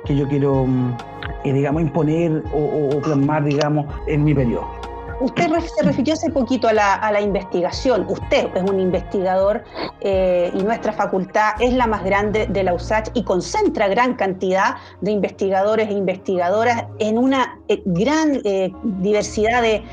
que 0.05 0.17
yo 0.17 0.29
quiero, 0.29 0.67
mm, 0.67 0.97
eh, 1.45 1.53
digamos, 1.53 1.83
imponer 1.83 2.43
o, 2.53 2.91
o 2.97 3.01
plasmar, 3.01 3.45
digamos, 3.45 3.87
en 4.07 4.25
mi 4.25 4.35
periodo. 4.35 4.84
Usted 5.21 5.49
se 5.61 5.83
refirió 5.85 6.15
hace 6.15 6.31
poquito 6.31 6.69
a 6.69 6.73
la, 6.73 7.21
investigación. 7.21 8.07
Usted 8.09 8.49
es 8.55 8.63
un 8.71 8.81
investigador 8.81 9.65
eh, 10.01 10.51
y 10.53 10.63
nuestra 10.63 10.93
facultad 10.93 11.53
es 11.61 11.73
la 11.73 11.87
más 11.87 12.05
grande 12.05 12.47
de 12.47 12.63
la 12.63 12.75
USACH 12.75 13.11
y 13.15 13.23
concentra 13.23 13.89
gran 13.89 14.15
cantidad 14.15 14.77
de 15.01 15.13
investigadores 15.13 15.89
e 15.89 15.93
investigadoras 15.93 16.85
en 16.99 17.19
una 17.19 17.61
eh, 17.69 17.83
gran 17.85 18.41
eh, 18.45 18.73
diversidad 18.83 19.63
de, 19.63 19.85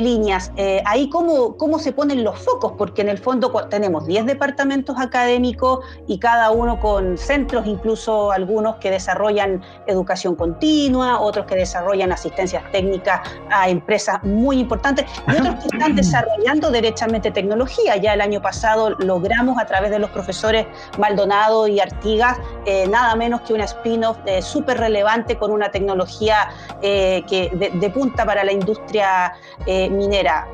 líneas. 0.00 0.52
ahí 0.84 1.08
cómo, 1.08 1.56
cómo 1.56 1.78
se 1.78 1.90
ponen 1.92 2.22
los 2.22 2.38
focos, 2.38 2.72
porque 2.76 3.00
en 3.00 3.08
el 3.08 3.16
fondo 3.16 3.50
tenemos 3.70 4.06
10 4.06 4.26
departamentos 4.26 4.96
académicos 5.00 5.80
y 6.06 6.18
cada 6.18 6.50
uno 6.50 6.78
con 6.80 7.16
centros, 7.16 7.66
incluso 7.66 8.30
algunos 8.30 8.76
que 8.76 8.90
desarrollan 8.90 9.62
educación 9.86 10.34
continua, 10.34 11.18
otros 11.20 11.46
que 11.46 11.56
desarrollan 11.56 12.12
asistencias 12.12 12.62
técnicas 12.72 13.20
a 13.50 13.70
empresas 13.70 14.22
muy 14.22 14.65
importantes, 14.66 15.06
y 15.28 15.36
otros 15.40 15.54
que 15.56 15.76
están 15.76 15.94
desarrollando 15.94 16.70
derechamente 16.70 17.30
tecnología. 17.30 17.96
Ya 17.96 18.14
el 18.14 18.20
año 18.20 18.40
pasado 18.42 18.90
logramos 18.98 19.58
a 19.58 19.66
través 19.66 19.90
de 19.90 19.98
los 19.98 20.10
profesores 20.10 20.66
Maldonado 20.98 21.68
y 21.68 21.80
Artigas 21.80 22.38
eh, 22.64 22.86
nada 22.88 23.14
menos 23.14 23.42
que 23.42 23.54
una 23.54 23.64
spin-off 23.64 24.18
eh, 24.26 24.42
súper 24.42 24.78
relevante 24.78 25.36
con 25.36 25.50
una 25.52 25.70
tecnología 25.70 26.50
eh, 26.82 27.22
que 27.28 27.50
de, 27.50 27.90
punta 27.90 28.26
para 28.26 28.42
la 28.42 28.52
industria 28.52 29.32
minera. 29.66 30.48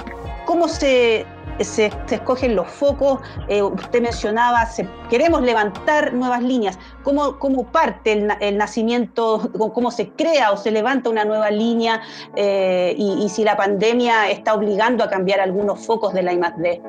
¿Cómo 0.45 0.69
se, 0.69 1.25
se, 1.65 1.91
escogen 2.11 2.57
los 2.57 2.69
focos. 2.69 3.21
Eh, 3.49 3.63
usted 3.63 4.03
mencionaba, 4.03 4.69
queremos 5.11 5.43
levantar 5.43 6.13
nuevas 6.15 6.43
líneas. 6.43 6.79
¿Cómo, 7.03 7.39
cómo 7.39 7.67
parte 7.67 8.13
el, 8.41 8.57
nacimiento, 8.57 9.51
cómo 9.75 9.91
se 9.91 10.11
crea 10.11 10.53
o 10.53 10.57
se 10.57 10.71
levanta 10.71 11.11
una 11.11 11.25
nueva 11.25 11.51
línea 11.51 12.01
eh, 12.37 12.95
y, 12.97 13.29
si 13.29 13.45
la 13.45 13.57
pandemia 13.57 14.31
está 14.31 14.55
obligando 14.55 15.03
a 15.05 15.09
cambiar 15.09 15.41
algunos 15.41 15.85
focos 15.85 16.13
de 16.13 16.23
la 16.23 16.33
I+.D.? 16.33 16.83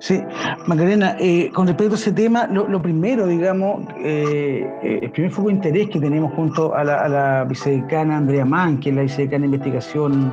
Sí, 0.00 0.22
Macarena, 0.66 1.16
eh, 1.18 1.50
con 1.54 1.66
respecto 1.66 1.94
a 1.94 1.96
ese 1.96 2.12
tema, 2.12 2.46
lo, 2.46 2.82
primero, 2.82 3.26
digamos, 3.26 3.86
el 4.02 5.10
primer 5.12 5.30
foco 5.30 5.48
de 5.48 5.54
interés 5.54 5.88
que 5.88 6.00
tenemos 6.00 6.32
junto 6.34 6.74
a 6.74 6.84
la, 6.84 7.00
a 7.02 7.08
la 7.08 7.44
vicedecana 7.44 8.18
Andrea 8.18 8.44
Mann, 8.44 8.80
que 8.80 8.90
es 8.90 8.96
la 8.96 9.02
vicedecana 9.02 9.40
de 9.40 9.46
investigación 9.46 10.32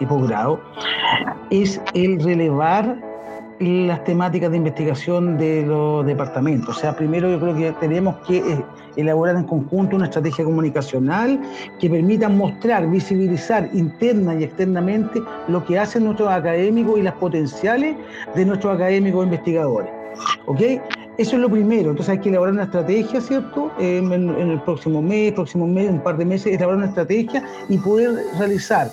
y 0.00 0.06
posgrado, 0.06 0.60
es 1.50 1.80
el 1.94 2.22
relevar 2.22 3.09
las 3.60 4.02
temáticas 4.04 4.50
de 4.50 4.56
investigación 4.56 5.36
de 5.36 5.66
los 5.66 6.06
departamentos. 6.06 6.78
O 6.78 6.80
sea, 6.80 6.96
primero 6.96 7.30
yo 7.30 7.38
creo 7.38 7.54
que 7.54 7.72
tenemos 7.78 8.16
que 8.26 8.38
eh, 8.38 8.64
elaborar 8.96 9.36
en 9.36 9.44
conjunto 9.44 9.96
una 9.96 10.06
estrategia 10.06 10.46
comunicacional 10.46 11.38
que 11.78 11.90
permita 11.90 12.30
mostrar, 12.30 12.88
visibilizar 12.88 13.68
interna 13.74 14.34
y 14.34 14.44
externamente 14.44 15.20
lo 15.48 15.62
que 15.64 15.78
hacen 15.78 16.04
nuestros 16.04 16.30
académicos 16.30 16.98
y 16.98 17.02
las 17.02 17.14
potenciales 17.14 17.96
de 18.34 18.44
nuestros 18.46 18.74
académicos 18.74 19.24
investigadores. 19.24 19.90
¿Ok? 20.46 20.60
Eso 21.18 21.36
es 21.36 21.42
lo 21.42 21.50
primero. 21.50 21.90
Entonces 21.90 22.14
hay 22.14 22.18
que 22.20 22.30
elaborar 22.30 22.54
una 22.54 22.64
estrategia, 22.64 23.20
¿cierto? 23.20 23.70
en, 23.78 24.10
el 24.10 24.60
próximo 24.62 25.02
mes, 25.02 25.32
próximo 25.32 25.66
mes, 25.66 25.90
un 25.90 26.00
par 26.00 26.16
de 26.16 26.24
meses, 26.24 26.54
elaborar 26.54 26.78
una 26.78 26.86
estrategia 26.86 27.44
y 27.68 27.76
poder 27.76 28.24
realizar 28.38 28.90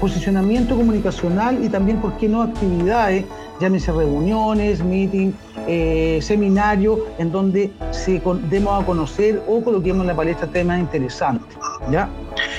posicionamiento 0.00 0.76
comunicacional 0.76 1.64
y 1.64 1.68
también, 1.68 2.00
¿por 2.00 2.16
qué 2.16 2.28
no?, 2.28 2.42
actividades, 2.42 3.24
llámese 3.60 3.92
reuniones, 3.92 4.82
meeting, 4.82 5.32
eh, 5.66 6.18
seminarios, 6.22 6.98
en 7.18 7.30
donde 7.32 7.70
se 7.90 8.20
demos 8.50 8.82
a 8.82 8.86
conocer 8.86 9.42
o 9.46 9.62
coloquemos 9.62 10.02
en 10.02 10.08
la 10.08 10.16
palestra 10.16 10.46
temas 10.46 10.80
interesantes, 10.80 11.56
¿ya? 11.90 12.08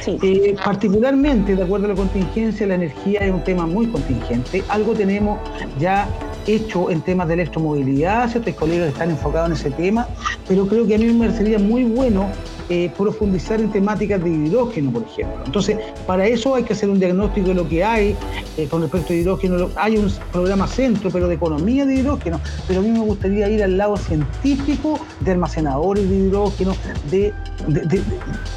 Eh, 0.08 0.56
particularmente, 0.64 1.56
de 1.56 1.64
acuerdo 1.64 1.86
a 1.86 1.90
la 1.90 1.96
contingencia, 1.96 2.68
la 2.68 2.76
energía 2.76 3.22
es 3.22 3.32
un 3.32 3.44
tema 3.44 3.66
muy 3.66 3.88
contingente. 3.88 4.64
Algo 4.70 4.94
tenemos 4.94 5.40
ya 5.80 6.08
hecho 6.48 6.92
en 6.92 7.02
temas 7.02 7.28
de 7.28 7.36
electromovilidad, 7.36 8.30
¿cierto? 8.30 8.50
Hay 8.50 8.56
colegas 8.56 8.90
están 8.90 9.10
enfocados 9.10 9.50
en 9.50 9.54
ese 9.54 9.72
tema, 9.72 10.08
pero 10.48 10.68
creo 10.68 10.86
que 10.86 10.96
a 10.96 10.98
mí 10.98 11.06
me 11.06 11.28
parecería 11.28 11.60
muy 11.60 11.84
bueno 11.84 12.30
eh, 12.70 12.92
profundizar 12.98 13.60
en 13.60 13.72
temáticas 13.72 14.24
de 14.24 14.30
hidrógeno, 14.30 14.92
por 14.92 15.04
ejemplo. 15.04 15.44
Entonces, 15.46 15.78
para 16.08 16.26
eso 16.26 16.56
hay 16.56 16.64
que 16.64 16.74
hacer 16.74 16.90
un 16.90 17.00
diagnóstico 17.00 17.50
de 17.50 17.54
lo 17.54 17.70
que 17.70 17.84
hay 17.84 18.16
eh, 18.58 18.68
con 18.68 18.82
respecto 18.82 19.14
a 19.14 19.16
hidrógeno. 19.16 19.70
Hay 19.76 19.98
un 19.98 20.12
programa 20.32 20.68
centro, 20.68 21.10
pero 21.12 21.28
de 21.28 21.36
economía 21.36 21.86
de 21.86 21.96
hidrógeno, 21.96 22.40
pero 22.68 22.80
a 22.80 22.84
mí 22.84 22.90
me 22.90 23.00
gustaría 23.00 23.48
ir 23.50 23.64
al 23.64 23.78
lado 23.78 23.98
científico 23.98 25.00
de 25.20 25.32
almacenadores 25.32 26.10
de 26.10 26.16
hidrógeno, 26.16 26.76
de, 27.12 27.34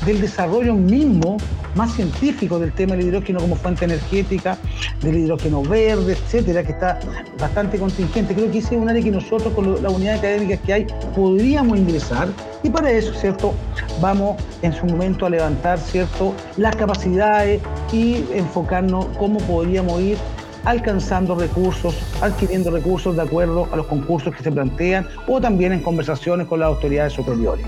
del 0.07 0.21
desarrollo 0.21 0.75
mismo 0.75 1.37
más 1.75 1.95
científico 1.95 2.59
del 2.59 2.73
tema 2.73 2.97
del 2.97 3.07
hidrógeno 3.07 3.41
como 3.41 3.57
fuente 3.57 3.85
energética, 3.85 4.59
del 5.03 5.19
hidrógeno 5.19 5.63
verde, 5.63 6.13
etcétera, 6.13 6.65
que 6.65 6.73
está 6.73 6.99
bastante 7.39 7.79
contingente. 7.79 8.35
Creo 8.35 8.51
que 8.51 8.59
ese 8.59 8.75
es 8.75 8.81
un 8.81 8.89
área 8.89 9.03
que 9.03 9.11
nosotros, 9.11 9.53
con 9.55 9.83
las 9.83 9.93
unidades 9.93 10.19
académicas 10.19 10.61
que 10.65 10.73
hay, 10.73 10.87
podríamos 11.15 11.79
ingresar 11.79 12.29
y 12.63 12.71
para 12.71 12.91
eso, 12.91 13.13
¿cierto? 13.15 13.55
Vamos 14.01 14.37
en 14.63 14.73
su 14.73 14.87
momento 14.87 15.27
a 15.27 15.31
levantar, 15.31 15.79
¿cierto? 15.79 16.35
Las 16.57 16.77
capacidades 16.77 17.61
y 17.93 18.25
enfocarnos 18.33 19.07
cómo 19.19 19.41
podríamos 19.41 20.01
ir 20.01 20.19
alcanzando 20.65 21.35
recursos, 21.35 21.97
adquiriendo 22.21 22.71
recursos 22.71 23.17
de 23.17 23.23
acuerdo 23.23 23.69
a 23.73 23.77
los 23.77 23.87
concursos 23.87 24.35
que 24.35 24.43
se 24.43 24.53
plantean 24.53 25.07
o 25.27 25.41
también 25.41 25.73
en 25.73 25.81
conversaciones 25.81 26.47
con 26.47 26.61
las 26.61 26.69
autoridades 26.69 27.13
superiores. 27.13 27.65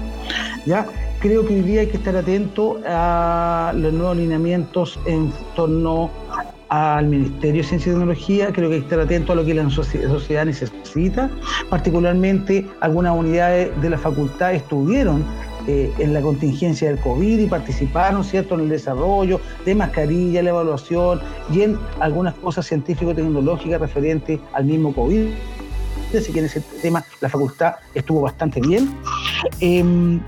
¿Ya? 0.66 0.86
Creo 1.20 1.46
que 1.46 1.54
hoy 1.54 1.62
día 1.62 1.80
hay 1.82 1.86
que 1.88 1.96
estar 1.96 2.16
atento 2.16 2.80
a 2.86 3.72
los 3.74 3.92
nuevos 3.92 4.12
alineamientos 4.12 4.98
en 5.06 5.32
torno 5.56 6.10
al 6.68 7.06
Ministerio 7.06 7.62
de 7.62 7.68
Ciencia 7.68 7.90
y 7.90 7.94
Tecnología, 7.94 8.52
creo 8.52 8.68
que 8.68 8.76
hay 8.76 8.80
que 8.80 8.86
estar 8.86 9.00
atento 9.00 9.32
a 9.32 9.36
lo 9.36 9.44
que 9.44 9.54
la 9.54 9.68
sociedad 9.68 10.44
necesita, 10.44 11.28
particularmente 11.68 12.64
algunas 12.80 13.16
unidades 13.16 13.70
de 13.82 13.90
la 13.90 13.98
facultad 13.98 14.54
estuvieron 14.54 15.24
eh, 15.70 15.92
en 15.98 16.12
la 16.12 16.20
contingencia 16.20 16.88
del 16.88 16.98
COVID 16.98 17.38
y 17.38 17.46
participaron, 17.46 18.24
¿cierto?, 18.24 18.56
en 18.56 18.62
el 18.62 18.68
desarrollo 18.68 19.40
de 19.64 19.76
mascarilla, 19.76 20.42
la 20.42 20.50
evaluación 20.50 21.20
y 21.52 21.62
en 21.62 21.78
algunas 22.00 22.34
cosas 22.34 22.66
científico-tecnológicas 22.66 23.80
referentes 23.80 24.40
al 24.52 24.64
mismo 24.64 24.92
COVID. 24.92 25.28
Así 26.16 26.32
que 26.32 26.40
en 26.40 26.46
ese 26.46 26.60
tema 26.82 27.04
la 27.20 27.28
facultad 27.28 27.74
estuvo 27.94 28.22
bastante 28.22 28.60
bien. 28.60 28.90
Em, 29.60 30.20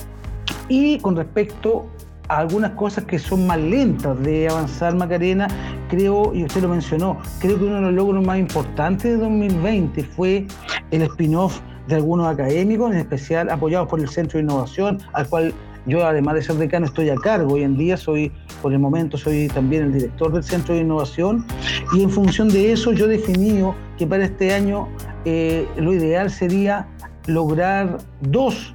y 0.69 1.01
con 1.01 1.17
respecto 1.17 1.87
algunas 2.29 2.71
cosas 2.73 3.05
que 3.05 3.19
son 3.19 3.45
más 3.49 3.59
lentas 3.59 4.23
de 4.23 4.49
avanzar 4.49 4.95
Macarena, 4.95 5.49
creo, 5.89 6.33
y 6.33 6.45
usted 6.45 6.63
lo 6.63 6.69
mencionó, 6.69 7.19
creo 7.41 7.59
que 7.59 7.65
uno 7.65 7.77
de 7.77 7.81
los 7.83 7.95
logros 7.95 8.25
más 8.25 8.39
importantes 8.39 9.05
de 9.05 9.17
2020 9.17 10.05
fue 10.05 10.47
el 10.93 11.03
spin-off 11.03 11.61
de 11.93 11.97
algunos 11.97 12.27
académicos, 12.27 12.93
en 12.93 12.99
especial 12.99 13.51
apoyados 13.51 13.89
por 13.89 14.01
el 14.01 14.09
Centro 14.09 14.39
de 14.39 14.45
Innovación, 14.45 14.99
al 15.13 15.29
cual 15.29 15.55
yo 15.87 16.07
además 16.07 16.35
de 16.35 16.43
ser 16.43 16.57
decano 16.57 16.87
estoy 16.87 17.11
a 17.11 17.17
cargo. 17.17 17.55
Hoy 17.55 17.63
en 17.63 17.77
día 17.77 17.97
soy, 17.97 18.33
por 18.61 18.73
el 18.73 18.79
momento, 18.79 19.19
soy 19.19 19.49
también 19.49 19.85
el 19.85 19.93
director 19.93 20.33
del 20.33 20.43
Centro 20.43 20.75
de 20.75 20.81
Innovación 20.81 21.45
y 21.93 22.03
en 22.03 22.11
función 22.11 22.49
de 22.49 22.73
eso 22.73 22.93
yo 22.93 23.07
he 23.07 23.09
definido 23.09 23.75
que 23.99 24.07
para 24.07 24.25
este 24.25 24.55
año 24.55 24.89
eh, 25.25 25.67
lo 25.77 25.93
ideal 25.93 26.31
sería 26.31 26.87
lograr 27.27 27.99
dos 28.21 28.75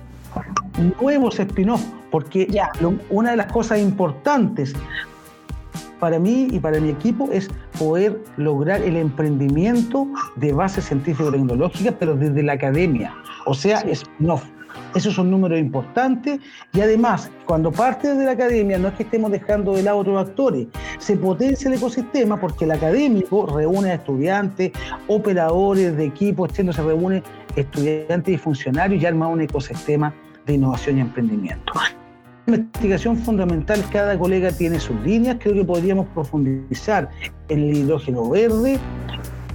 nuevos 1.02 1.40
spin-offs 1.40 1.88
porque 2.12 2.48
una 3.10 3.32
de 3.32 3.38
las 3.38 3.52
cosas 3.52 3.80
importantes 3.80 4.74
para 6.00 6.20
mí 6.20 6.48
y 6.52 6.60
para 6.60 6.80
mi 6.80 6.90
equipo 6.90 7.30
es 7.32 7.50
poder 7.78 8.20
lograr 8.38 8.82
el 8.82 8.98
emprendimiento 8.98 10.08
de 10.36 10.54
base 10.54 10.82
científico-tecnológica, 10.82 11.94
pero 11.98 12.16
desde 12.16 12.44
la 12.44 12.54
academia. 12.54 13.14
O 13.46 13.54
sea, 13.54 13.82
es 13.82 14.04
no. 14.20 14.40
Esos 14.96 15.16
son 15.16 15.30
números 15.30 15.60
importantes 15.60 16.40
y 16.74 16.82
además, 16.82 17.30
cuando 17.46 17.72
parte 17.72 18.14
de 18.16 18.26
la 18.26 18.32
academia, 18.32 18.78
no 18.78 18.88
es 18.88 18.94
que 18.96 19.04
estemos 19.04 19.32
dejando 19.32 19.74
de 19.74 19.84
lado 19.84 19.98
otros 19.98 20.28
actores, 20.28 20.68
se 20.98 21.18
potencia 21.18 21.68
el 21.68 21.76
ecosistema 21.76 22.40
porque 22.40 22.66
el 22.66 22.72
académico 22.72 23.46
reúne 23.46 23.92
a 23.92 23.96
estudiantes, 23.96 24.72
operadores 25.08 25.98
de 25.98 26.06
equipos, 26.06 26.52
se 26.54 26.64
reúne 26.64 27.22
estudiantes 27.56 28.36
y 28.36 28.38
funcionarios 28.38 29.02
y 29.02 29.06
arma 29.06 29.28
un 29.28 29.42
ecosistema 29.42 30.14
de 30.46 30.54
innovación 30.54 30.98
y 30.98 31.02
emprendimiento. 31.02 31.74
Investigación 32.48 33.18
fundamental, 33.18 33.84
cada 33.92 34.18
colega 34.18 34.52
tiene 34.52 34.80
sus 34.80 34.98
líneas, 35.02 35.38
creo 35.40 35.54
que 35.54 35.66
podríamos 35.66 36.08
profundizar 36.08 37.10
en 37.50 37.60
el 37.60 37.76
hidrógeno 37.76 38.30
verde, 38.30 38.80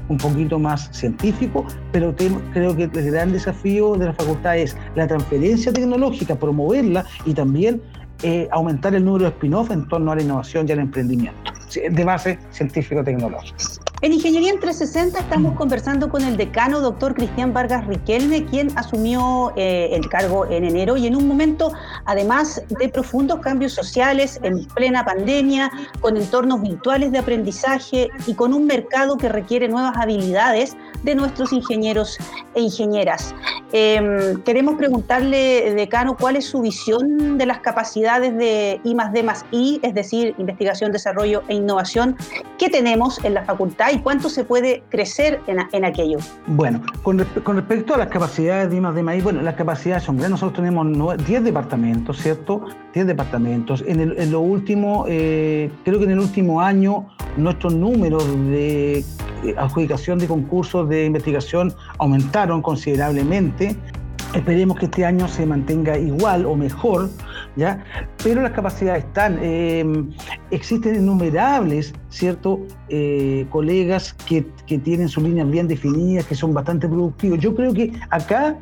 un 0.08 0.18
poquito 0.18 0.58
más 0.58 0.90
científico, 0.92 1.64
pero 1.90 2.14
creo 2.52 2.76
que 2.76 2.84
el 2.84 3.10
gran 3.10 3.32
desafío 3.32 3.94
de 3.94 4.06
la 4.06 4.12
facultad 4.12 4.58
es 4.58 4.76
la 4.94 5.06
transferencia 5.06 5.72
tecnológica, 5.72 6.34
promoverla 6.34 7.06
y 7.24 7.32
también 7.32 7.80
eh, 8.22 8.46
aumentar 8.52 8.94
el 8.94 9.04
número 9.04 9.24
de 9.24 9.30
spin-off 9.30 9.70
en 9.70 9.88
torno 9.88 10.12
a 10.12 10.16
la 10.16 10.22
innovación 10.22 10.68
y 10.68 10.72
al 10.72 10.80
emprendimiento 10.80 11.52
de 11.74 12.04
base 12.04 12.38
científico-tecnológica. 12.50 13.91
En 14.02 14.12
Ingeniería 14.12 14.50
en 14.50 14.58
360 14.58 15.16
estamos 15.20 15.54
conversando 15.54 16.08
con 16.08 16.24
el 16.24 16.36
decano, 16.36 16.80
doctor 16.80 17.14
Cristian 17.14 17.52
Vargas 17.52 17.86
Riquelme, 17.86 18.44
quien 18.46 18.76
asumió 18.76 19.52
eh, 19.54 19.90
el 19.92 20.08
cargo 20.08 20.44
en 20.44 20.64
enero 20.64 20.96
y 20.96 21.06
en 21.06 21.14
un 21.14 21.28
momento, 21.28 21.72
además 22.04 22.60
de 22.80 22.88
profundos 22.88 23.38
cambios 23.38 23.74
sociales, 23.74 24.40
en 24.42 24.64
plena 24.64 25.04
pandemia, 25.04 25.70
con 26.00 26.16
entornos 26.16 26.62
virtuales 26.62 27.12
de 27.12 27.18
aprendizaje 27.18 28.08
y 28.26 28.34
con 28.34 28.52
un 28.52 28.66
mercado 28.66 29.16
que 29.16 29.28
requiere 29.28 29.68
nuevas 29.68 29.96
habilidades 29.96 30.76
de 31.04 31.14
nuestros 31.14 31.52
ingenieros 31.52 32.18
e 32.56 32.60
ingenieras. 32.60 33.32
Em, 33.72 34.42
queremos 34.42 34.74
preguntarle, 34.74 35.74
decano, 35.74 36.16
cuál 36.16 36.34
es 36.34 36.46
su 36.46 36.60
visión 36.60 37.38
de 37.38 37.46
las 37.46 37.60
capacidades 37.60 38.36
de 38.36 38.80
I 38.82 38.96
D 39.12 39.24
I, 39.52 39.80
es 39.84 39.94
decir, 39.94 40.34
investigación, 40.38 40.90
desarrollo 40.90 41.44
e 41.46 41.54
innovación 41.54 42.16
que 42.58 42.68
tenemos 42.68 43.24
en 43.24 43.34
la 43.34 43.44
facultad 43.44 43.91
y 43.92 43.98
cuánto 43.98 44.28
se 44.28 44.44
puede 44.44 44.82
crecer 44.88 45.40
en, 45.46 45.84
aquello. 45.84 46.18
Bueno, 46.46 46.82
con, 47.02 47.18
respecto 47.18 47.94
a 47.94 47.98
las 47.98 48.08
capacidades 48.08 48.70
de 48.70 48.76
I+, 48.76 48.80
de 48.80 49.02
maíz, 49.02 49.22
bueno, 49.22 49.42
las 49.42 49.54
capacidades 49.54 50.04
son 50.04 50.16
grandes. 50.16 50.40
Nosotros 50.40 50.64
tenemos 50.64 51.16
10 51.26 51.44
departamentos, 51.44 52.18
¿cierto? 52.18 52.64
10 52.94 53.06
departamentos. 53.06 53.84
En, 53.86 54.30
lo 54.30 54.40
último, 54.40 55.04
eh, 55.08 55.70
creo 55.84 55.98
que 55.98 56.04
en 56.04 56.12
el 56.12 56.18
último 56.18 56.60
año 56.60 57.08
nuestros 57.36 57.74
números 57.74 58.26
de 58.46 58.98
eh, 58.98 59.54
adjudicación 59.56 60.18
de 60.18 60.26
concursos 60.26 60.88
de 60.88 61.06
investigación 61.06 61.74
aumentaron 61.98 62.62
considerablemente. 62.62 63.76
Esperemos 64.34 64.78
que 64.78 64.86
este 64.86 65.04
año 65.04 65.28
se 65.28 65.44
mantenga 65.44 65.98
igual 65.98 66.46
o 66.46 66.56
mejor, 66.56 67.10
¿ya? 67.56 67.84
Pero 68.22 68.42
las 68.42 68.52
capacidades 68.52 69.04
están. 69.04 69.38
Eh, 69.40 69.84
existen 70.50 70.96
innumerables, 70.96 71.94
¿cierto? 72.08 72.60
Eh, 72.88 73.46
colegas 73.50 74.12
que, 74.12 74.46
que, 74.66 74.78
tienen 74.78 75.08
sus 75.08 75.22
líneas 75.22 75.48
bien 75.50 75.68
definidas, 75.68 76.26
que 76.26 76.34
son 76.34 76.54
bastante 76.54 76.88
productivos. 76.88 77.38
Yo 77.40 77.54
creo 77.54 77.72
que 77.72 77.92
acá 78.10 78.56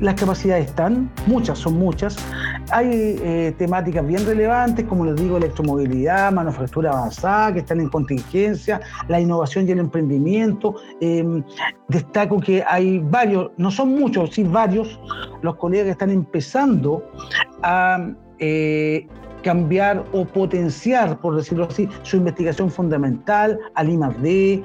las 0.00 0.14
capacidades 0.14 0.66
están, 0.66 1.10
muchas, 1.26 1.58
son 1.58 1.74
muchas. 1.74 2.16
Hay 2.70 2.88
eh, 3.22 3.54
temáticas 3.58 4.06
bien 4.06 4.24
relevantes, 4.24 4.86
como 4.86 5.04
les 5.04 5.16
digo, 5.16 5.36
electromovilidad, 5.36 6.32
manufactura 6.32 6.90
avanzada, 6.90 7.52
que 7.52 7.58
están 7.60 7.80
en 7.80 7.88
contingencia, 7.88 8.80
la 9.08 9.20
innovación 9.20 9.68
y 9.68 9.72
el 9.72 9.78
emprendimiento. 9.78 10.76
Em, 11.00 11.42
destaco 11.88 12.40
que 12.40 12.64
hay 12.66 12.98
varios, 12.98 13.50
no 13.56 13.70
son 13.70 13.90
muchos, 13.90 14.30
sí 14.34 14.42
varios, 14.44 14.98
los 15.42 15.56
colegas 15.56 15.84
que 15.84 15.92
están 15.92 16.10
empezando 16.10 17.04
a 17.62 18.10
eh, 18.38 19.06
cambiar 19.42 20.04
o 20.12 20.24
potenciar, 20.24 21.18
por 21.20 21.36
decirlo 21.36 21.66
así, 21.70 21.88
su 22.02 22.16
investigación 22.16 22.70
fundamental 22.70 23.58
al 23.74 23.90
I+.D., 23.90 24.64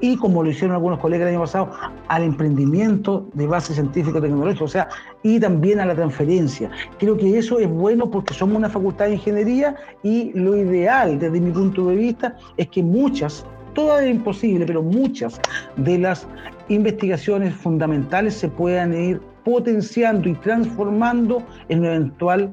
y 0.00 0.16
como 0.16 0.42
lo 0.42 0.50
hicieron 0.50 0.74
algunos 0.74 0.98
colegas 0.98 1.28
el 1.28 1.34
año 1.34 1.40
pasado, 1.42 1.70
al 2.08 2.22
emprendimiento 2.22 3.26
de 3.34 3.46
base 3.46 3.74
científico-tecnológica, 3.74 4.64
o 4.64 4.68
sea, 4.68 4.88
y 5.22 5.40
también 5.40 5.80
a 5.80 5.86
la 5.86 5.94
transferencia. 5.94 6.70
Creo 6.98 7.16
que 7.16 7.38
eso 7.38 7.58
es 7.58 7.68
bueno 7.68 8.10
porque 8.10 8.34
somos 8.34 8.56
una 8.56 8.68
facultad 8.68 9.06
de 9.06 9.14
ingeniería 9.14 9.74
y 10.02 10.32
lo 10.34 10.56
ideal 10.56 11.18
desde 11.18 11.40
mi 11.40 11.50
punto 11.50 11.86
de 11.86 11.96
vista 11.96 12.36
es 12.56 12.68
que 12.68 12.82
muchas, 12.82 13.46
todas 13.74 14.02
es 14.02 14.10
imposible, 14.10 14.66
pero 14.66 14.82
muchas 14.82 15.40
de 15.76 15.98
las 15.98 16.26
investigaciones 16.68 17.54
fundamentales 17.54 18.34
se 18.34 18.48
puedan 18.48 18.94
ir 18.94 19.20
potenciando 19.44 20.28
y 20.28 20.34
transformando 20.34 21.42
en 21.68 21.80
un 21.80 21.86
eventual 21.86 22.50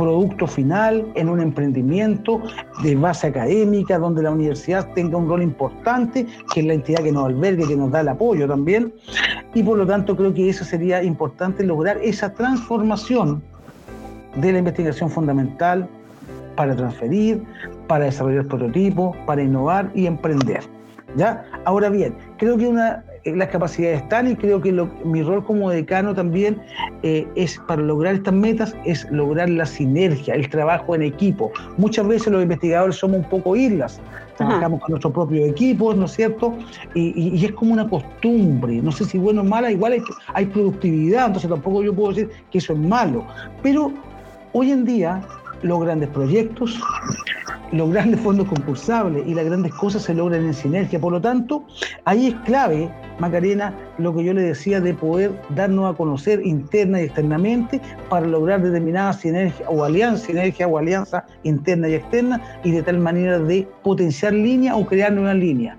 producto 0.00 0.46
final, 0.46 1.06
en 1.14 1.28
un 1.28 1.40
emprendimiento 1.40 2.40
de 2.82 2.96
base 2.96 3.26
académica, 3.26 3.98
donde 3.98 4.22
la 4.22 4.30
universidad 4.30 4.88
tenga 4.94 5.18
un 5.18 5.28
rol 5.28 5.42
importante, 5.42 6.26
que 6.52 6.60
es 6.60 6.66
la 6.66 6.74
entidad 6.74 7.02
que 7.02 7.12
nos 7.12 7.26
albergue, 7.26 7.68
que 7.68 7.76
nos 7.76 7.90
da 7.90 8.00
el 8.00 8.08
apoyo 8.08 8.48
también. 8.48 8.94
Y 9.54 9.62
por 9.62 9.76
lo 9.76 9.86
tanto 9.86 10.16
creo 10.16 10.32
que 10.32 10.48
eso 10.48 10.64
sería 10.64 11.02
importante 11.02 11.62
lograr 11.64 11.98
esa 12.02 12.32
transformación 12.32 13.42
de 14.36 14.52
la 14.52 14.58
investigación 14.58 15.10
fundamental 15.10 15.86
para 16.56 16.74
transferir, 16.74 17.42
para 17.86 18.06
desarrollar 18.06 18.46
prototipos, 18.46 19.16
para 19.26 19.42
innovar 19.42 19.90
y 19.94 20.06
emprender. 20.06 20.60
¿Ya? 21.16 21.44
Ahora 21.64 21.90
bien, 21.90 22.14
creo 22.38 22.56
que 22.56 22.68
una 22.68 23.04
las 23.24 23.48
capacidades 23.48 24.02
están 24.02 24.30
y 24.30 24.36
creo 24.36 24.60
que 24.60 24.72
mi 25.04 25.22
rol 25.22 25.44
como 25.44 25.70
decano 25.70 26.14
también 26.14 26.60
eh, 27.02 27.26
es 27.34 27.60
para 27.66 27.82
lograr 27.82 28.14
estas 28.14 28.34
metas, 28.34 28.74
es 28.84 29.10
lograr 29.10 29.48
la 29.50 29.66
sinergia, 29.66 30.34
el 30.34 30.48
trabajo 30.48 30.94
en 30.94 31.02
equipo. 31.02 31.52
Muchas 31.76 32.06
veces 32.06 32.28
los 32.32 32.42
investigadores 32.42 32.96
somos 32.96 33.18
un 33.18 33.24
poco 33.24 33.56
islas, 33.56 34.00
trabajamos 34.36 34.80
con 34.80 34.90
nuestros 34.92 35.12
propios 35.12 35.50
equipos, 35.50 35.96
¿no 35.96 36.06
es 36.06 36.12
cierto? 36.12 36.54
Y, 36.94 37.44
es 37.44 37.52
como 37.52 37.72
una 37.72 37.88
costumbre, 37.88 38.80
no 38.80 38.92
sé 38.92 39.04
si 39.04 39.18
bueno 39.18 39.42
o 39.42 39.44
mala, 39.44 39.70
igual 39.70 39.92
hay, 39.92 40.02
hay 40.34 40.46
productividad, 40.46 41.26
entonces 41.26 41.50
tampoco 41.50 41.82
yo 41.82 41.94
puedo 41.94 42.10
decir 42.10 42.30
que 42.50 42.58
eso 42.58 42.72
es 42.72 42.78
malo, 42.78 43.24
pero 43.62 43.92
hoy 44.52 44.70
en 44.70 44.84
día 44.84 45.20
los 45.62 45.80
grandes 45.80 46.08
proyectos, 46.10 46.78
los 47.72 47.90
grandes 47.90 48.20
fondos 48.20 48.48
concursables 48.48 49.26
y 49.26 49.34
las 49.34 49.44
grandes 49.44 49.72
cosas 49.74 50.02
se 50.02 50.14
logran 50.14 50.44
en 50.44 50.54
sinergia. 50.54 50.98
Por 50.98 51.12
lo 51.12 51.20
tanto, 51.20 51.64
ahí 52.04 52.28
es 52.28 52.34
clave, 52.44 52.90
Macarena, 53.18 53.72
lo 53.98 54.14
que 54.14 54.24
yo 54.24 54.32
le 54.32 54.42
decía 54.42 54.80
de 54.80 54.94
poder 54.94 55.32
darnos 55.50 55.92
a 55.92 55.96
conocer 55.96 56.44
interna 56.44 57.00
y 57.00 57.04
externamente 57.04 57.80
para 58.08 58.26
lograr 58.26 58.62
determinadas 58.62 59.20
sinergias 59.20 59.68
o 59.70 59.84
alianzas, 59.84 60.26
sinergia 60.26 60.66
o 60.66 60.78
alianza 60.78 61.24
interna 61.44 61.88
y 61.88 61.94
externa 61.94 62.40
y 62.64 62.72
de 62.72 62.82
tal 62.82 62.98
manera 62.98 63.38
de 63.38 63.68
potenciar 63.82 64.32
línea 64.32 64.74
o 64.74 64.84
crear 64.86 65.12
nuevas 65.12 65.36
líneas. 65.36 65.76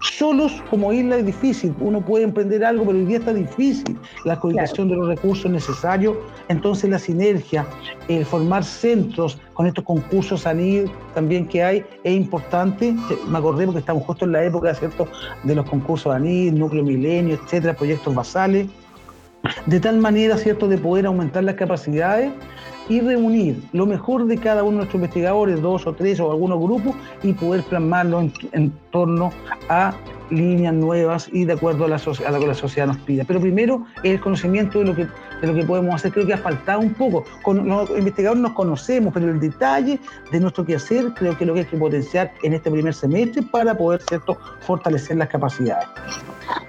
Solos 0.00 0.62
como 0.70 0.92
isla 0.92 1.16
es 1.16 1.26
difícil, 1.26 1.74
uno 1.80 2.00
puede 2.00 2.24
emprender 2.24 2.64
algo, 2.64 2.84
pero 2.84 2.98
hoy 2.98 3.04
día 3.04 3.18
está 3.18 3.34
difícil. 3.34 3.98
La 4.24 4.38
coordinación 4.38 4.88
de 4.88 4.96
los 4.96 5.08
recursos 5.08 5.50
necesarios, 5.50 6.16
entonces 6.48 6.88
la 6.88 6.98
sinergia, 6.98 7.66
el 8.06 8.24
formar 8.24 8.62
centros 8.62 9.38
con 9.54 9.66
estos 9.66 9.84
concursos 9.84 10.46
ANID 10.46 10.86
también 11.14 11.48
que 11.48 11.64
hay 11.64 11.84
es 12.04 12.14
importante, 12.14 12.94
me 13.26 13.38
acordé 13.38 13.64
porque 13.64 13.80
estamos 13.80 14.04
justo 14.04 14.24
en 14.24 14.32
la 14.32 14.44
época 14.44 14.72
¿cierto? 14.74 15.08
de 15.42 15.54
los 15.56 15.68
concursos 15.68 16.14
ANID, 16.14 16.52
núcleo 16.52 16.84
milenio, 16.84 17.34
etcétera, 17.34 17.74
proyectos 17.74 18.14
basales, 18.14 18.68
de 19.66 19.80
tal 19.80 19.98
manera 19.98 20.36
¿cierto? 20.36 20.68
de 20.68 20.78
poder 20.78 21.06
aumentar 21.06 21.42
las 21.42 21.56
capacidades 21.56 22.30
y 22.88 23.00
reunir 23.00 23.62
lo 23.72 23.86
mejor 23.86 24.26
de 24.26 24.38
cada 24.38 24.62
uno 24.62 24.72
de 24.72 24.76
nuestros 24.78 24.96
investigadores, 24.96 25.60
dos 25.60 25.86
o 25.86 25.92
tres 25.92 26.20
o 26.20 26.30
algunos 26.30 26.58
grupos, 26.60 26.94
y 27.22 27.32
poder 27.32 27.62
plasmarlo 27.64 28.30
en, 28.52 28.72
torno 28.90 29.30
a 29.68 29.94
líneas 30.30 30.74
nuevas 30.74 31.28
y 31.32 31.44
de 31.44 31.54
acuerdo 31.54 31.84
a, 31.84 31.88
la, 31.88 31.96
a 31.96 32.30
lo 32.30 32.40
que 32.40 32.46
la 32.46 32.54
sociedad 32.54 32.86
nos 32.86 32.98
pida. 32.98 33.24
Pero 33.26 33.40
primero 33.40 33.84
el 34.02 34.20
conocimiento 34.20 34.78
de 34.80 34.84
lo 34.86 34.94
que, 34.94 35.06
de 35.40 35.46
lo 35.46 35.54
que 35.54 35.64
podemos 35.64 35.94
hacer. 35.94 36.12
Creo 36.12 36.26
que 36.26 36.34
ha 36.34 36.38
faltado 36.38 36.80
un 36.80 36.94
poco. 36.94 37.24
Con, 37.42 37.68
los 37.68 37.90
investigadores 37.90 38.42
nos 38.42 38.52
conocemos, 38.52 39.12
pero 39.12 39.30
el 39.30 39.40
detalle 39.40 39.98
de 40.30 40.40
nuestro 40.40 40.64
quehacer 40.64 41.12
creo 41.14 41.36
que 41.36 41.44
es 41.44 41.48
lo 41.48 41.54
que 41.54 41.60
hay 41.60 41.66
que 41.66 41.76
potenciar 41.76 42.32
en 42.42 42.54
este 42.54 42.70
primer 42.70 42.94
semestre 42.94 43.42
para 43.42 43.76
poder 43.76 44.02
¿cierto? 44.08 44.36
fortalecer 44.60 45.16
las 45.16 45.28
capacidades. 45.28 45.88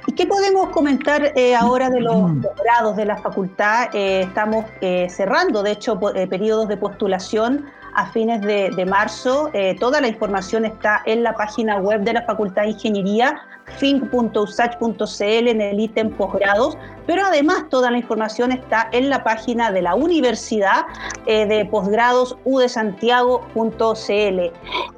¿Y 0.10 0.14
qué 0.14 0.26
podemos 0.26 0.70
comentar 0.70 1.34
eh, 1.36 1.56
ahora 1.56 1.88
de 1.92 2.02
los 2.02 2.32
mm. 2.32 2.42
grados 2.64 2.96
de 2.96 3.06
la 3.06 3.18
facultad? 3.18 3.94
Eh, 3.94 4.22
estamos 4.22 4.66
eh, 4.82 5.08
cerrando, 5.08 5.62
de 5.62 5.74
hecho, 5.74 6.00
periodos 6.00 6.68
de 6.68 6.78
postulación 6.78 7.68
a 7.94 8.12
fines 8.12 8.42
de, 8.42 8.86
marzo. 8.88 9.52
toda 9.80 10.02
la 10.02 10.08
información 10.08 10.66
está 10.66 11.04
en 11.06 11.22
la 11.22 11.34
página 11.34 11.78
web 11.78 12.02
de 12.02 12.14
la 12.14 12.24
Facultad 12.24 12.64
de 12.64 12.70
Ingeniería, 12.70 13.40
think.usach.cl 13.80 15.48
en 15.48 15.62
el 15.62 15.80
ítem 15.80 16.10
posgrados, 16.12 16.78
pero 17.06 17.24
además 17.26 17.66
toda 17.70 17.92
la 17.92 17.98
información 17.98 18.52
está 18.52 18.90
en 18.92 19.10
la 19.10 19.24
página 19.24 19.72
de 19.72 19.82
la 19.82 19.96
Universidad 19.96 20.86
de 21.26 21.68
Posgrados 21.70 22.38
udesantiago.cl. 22.46 24.40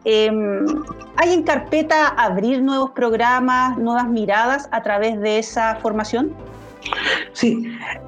Em, 0.06 0.66
¿Hay 1.18 1.34
en 1.34 1.44
carpeta 1.44 2.08
abrir 2.08 2.62
nuevos 2.62 2.92
programas, 2.92 3.78
nuevas 3.78 4.08
miradas 4.08 4.68
a 4.72 4.82
través 4.82 5.20
de 5.20 5.40
esa 5.40 5.76
formación? 5.76 6.34
Sí, 7.34 7.64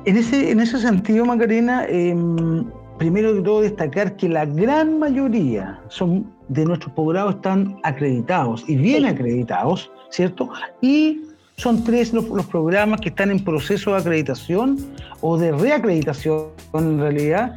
en 0.05 0.17
ese, 0.17 0.51
en 0.51 0.59
ese 0.59 0.79
sentido, 0.79 1.25
Macarena, 1.25 1.85
em, 1.87 2.65
primero 2.97 3.33
que 3.33 3.41
todo 3.41 3.61
destacar 3.61 4.15
que 4.15 4.29
la 4.29 4.45
gran 4.45 4.99
mayoría 4.99 5.79
son, 5.89 6.31
de 6.47 6.65
nuestros 6.65 6.93
posgrados 6.93 7.35
están 7.35 7.79
acreditados 7.83 8.63
y 8.67 8.75
bien 8.75 9.05
acreditados, 9.05 9.91
¿cierto? 10.09 10.49
Y 10.81 11.21
son 11.57 11.83
tres 11.83 12.13
los, 12.13 12.27
los, 12.29 12.45
programas 12.47 13.01
que 13.01 13.09
están 13.09 13.31
en 13.31 13.43
proceso 13.43 13.91
de 13.91 13.97
acreditación 13.97 14.77
o 15.21 15.37
de 15.37 15.51
reacreditación 15.51 16.47
en 16.73 16.99
realidad, 16.99 17.55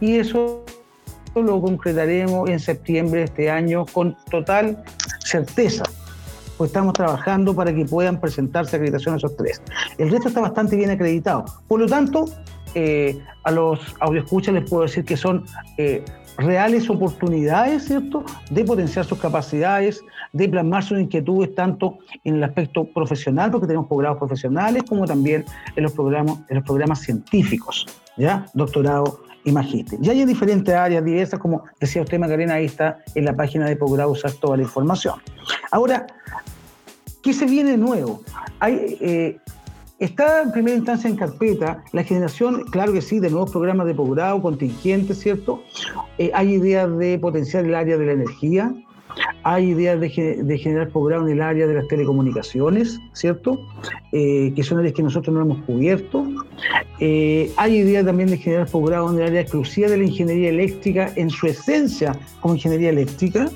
y 0.00 0.16
eso 0.16 0.64
lo 1.34 1.60
concretaremos 1.60 2.50
en 2.50 2.60
septiembre 2.60 3.20
de 3.20 3.24
este 3.26 3.50
año 3.50 3.86
con 3.86 4.16
total 4.30 4.82
certeza. 5.24 5.84
Pues 6.58 6.68
estamos 6.68 6.92
trabajando 6.92 7.54
para 7.54 7.74
que 7.74 7.84
puedan 7.84 8.20
presentarse 8.20 8.76
acreditación 8.76 9.16
esos 9.16 9.36
tres. 9.36 9.62
El 9.98 10.10
resto 10.10 10.28
está 10.28 10.40
bastante 10.40 10.76
bien 10.76 10.90
acreditado. 10.90 11.44
Por 11.66 11.80
lo 11.80 11.86
tanto, 11.86 12.26
eh, 12.74 13.20
a 13.44 13.50
los 13.50 13.80
audioscuchas 14.00 14.54
les 14.54 14.68
puedo 14.68 14.82
decir 14.82 15.04
que 15.04 15.16
son 15.16 15.44
eh, 15.78 16.04
reales 16.38 16.88
oportunidades, 16.88 17.84
¿cierto?, 17.84 18.24
de 18.50 18.64
potenciar 18.64 19.04
sus 19.04 19.18
capacidades, 19.18 20.02
de 20.32 20.48
plasmar 20.48 20.82
sus 20.82 20.98
inquietudes 20.98 21.54
tanto 21.54 21.98
en 22.24 22.36
el 22.36 22.44
aspecto 22.44 22.84
profesional, 22.84 23.50
porque 23.50 23.66
tenemos 23.66 23.86
programas 23.86 24.18
profesionales, 24.18 24.82
como 24.88 25.04
también 25.04 25.44
en 25.76 25.82
los 25.82 25.92
programas, 25.92 26.38
en 26.48 26.56
los 26.56 26.64
programas 26.64 27.00
científicos, 27.00 27.86
¿ya? 28.16 28.46
Doctorado 28.54 29.20
y 29.44 29.52
magíster. 29.52 29.98
Ya 30.00 30.12
hay 30.12 30.24
diferentes 30.24 30.74
áreas 30.74 31.04
diversas, 31.04 31.38
como 31.38 31.64
decía 31.80 32.02
usted, 32.02 32.18
Macarena, 32.18 32.54
ahí 32.54 32.66
está 32.66 32.98
en 33.14 33.24
la 33.24 33.34
página 33.34 33.66
de 33.66 33.76
posgrado 33.76 34.14
toda 34.40 34.56
la 34.56 34.62
información. 34.62 35.20
Ahora, 35.70 36.06
¿qué 37.22 37.32
se 37.32 37.44
viene 37.46 37.76
nuevo? 37.76 38.22
Hay, 38.60 38.96
eh, 39.00 39.38
está 40.04 40.42
en 40.42 40.52
primera 40.52 40.76
instancia 40.76 41.08
en 41.08 41.16
carpeta 41.16 41.84
la 41.92 42.02
generación, 42.02 42.64
claro 42.70 42.92
que 42.92 43.02
sí, 43.02 43.20
de 43.20 43.30
nuevos 43.30 43.50
programas 43.50 43.86
de 43.86 43.94
posgrado, 43.94 44.42
contingentes, 44.42 45.18
¿cierto? 45.18 45.62
Eh, 46.18 46.30
hay 46.34 46.54
ideas 46.54 46.96
de 46.98 47.18
potenciar 47.18 47.64
el 47.64 47.74
área 47.74 47.96
de 47.96 48.06
la 48.06 48.12
energía, 48.12 48.74
hay 49.44 49.70
ideas 49.70 50.00
de, 50.00 50.08
generar 50.58 50.88
posgrado 50.88 51.26
en 51.26 51.32
el 51.32 51.42
área 51.42 51.66
de 51.66 51.74
las 51.74 51.88
telecomunicaciones, 51.88 52.98
¿cierto? 53.12 53.58
Eh, 54.12 54.52
que 54.54 54.62
son 54.62 54.78
áreas 54.78 54.94
que 54.94 55.02
nosotros 55.02 55.34
no 55.34 55.42
hemos 55.42 55.58
cubierto. 55.64 56.26
Eh, 57.00 57.52
hay 57.56 57.78
ideas 57.78 58.04
también 58.04 58.30
de 58.30 58.38
generar 58.38 58.68
posgrado 58.68 59.10
en 59.10 59.18
el 59.18 59.26
área 59.26 59.40
exclusiva 59.40 59.88
de 59.88 59.98
la 59.98 60.04
ingeniería 60.04 60.50
eléctrica, 60.50 61.12
en 61.16 61.30
su 61.30 61.46
esencia 61.46 62.16
como 62.40 62.54
ingeniería 62.54 62.90
eléctrica. 62.90 63.48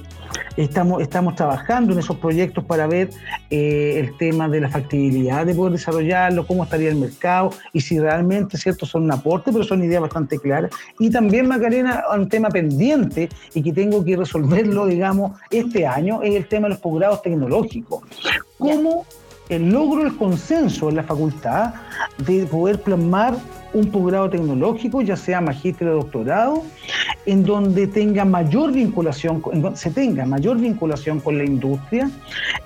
Estamos, 0.57 1.03
estamos 1.03 1.35
trabajando 1.35 1.93
en 1.93 1.99
esos 1.99 2.17
proyectos 2.17 2.65
para 2.65 2.87
ver 2.87 3.11
eh, 3.51 4.01
el 4.01 4.17
tema 4.17 4.49
de 4.49 4.61
la 4.61 4.69
factibilidad 4.71 5.45
de 5.45 5.55
poder 5.55 5.73
desarrollarlo, 5.73 6.47
cómo 6.47 6.65
estaría 6.65 6.89
el 6.89 6.97
mercado 6.97 7.51
y 7.73 7.81
si 7.81 7.99
realmente 7.99 8.57
cierto 8.57 8.87
son 8.87 9.05
un 9.05 9.13
aporte, 9.13 9.53
pero 9.53 9.65
son 9.65 9.85
ideas 9.85 10.01
bastante 10.01 10.39
claras. 10.39 10.71
Y 10.99 11.11
también, 11.11 11.47
Macarena, 11.47 12.05
un 12.15 12.29
tema 12.29 12.49
pendiente 12.49 13.29
y 13.55 13.63
que 13.63 13.73
tengo 13.73 14.05
que 14.05 14.17
resolverlo, 14.17 14.87
digamos, 14.87 15.39
este 15.51 15.87
año, 15.87 16.23
es 16.23 16.35
el 16.35 16.47
tema 16.47 16.69
de 16.69 16.75
los 16.75 16.81
posgrados 16.81 17.23
tecnológicos. 17.23 18.03
¿Cómo 18.59 19.05
el 19.49 19.71
logro 19.71 20.05
el 20.05 20.17
consenso 20.17 20.89
en 20.89 20.97
la 20.97 21.03
facultad 21.03 21.75
de 22.19 22.47
poder 22.47 22.81
plasmar 22.81 23.37
un 23.73 23.91
posgrado 23.91 24.31
tecnológico, 24.31 25.03
ya 25.03 25.17
sea 25.17 25.41
magíster 25.41 25.89
o 25.89 25.97
doctorado, 25.97 26.63
en 27.27 27.45
donde 27.45 27.87
tenga 27.87 28.25
mayor 28.25 28.73
vinculación, 28.73 29.43
se 29.75 29.91
tenga 29.91 30.25
mayor 30.25 30.59
vinculación 30.59 31.21
con 31.21 31.39
la 31.39 31.45
industria, 31.45 32.11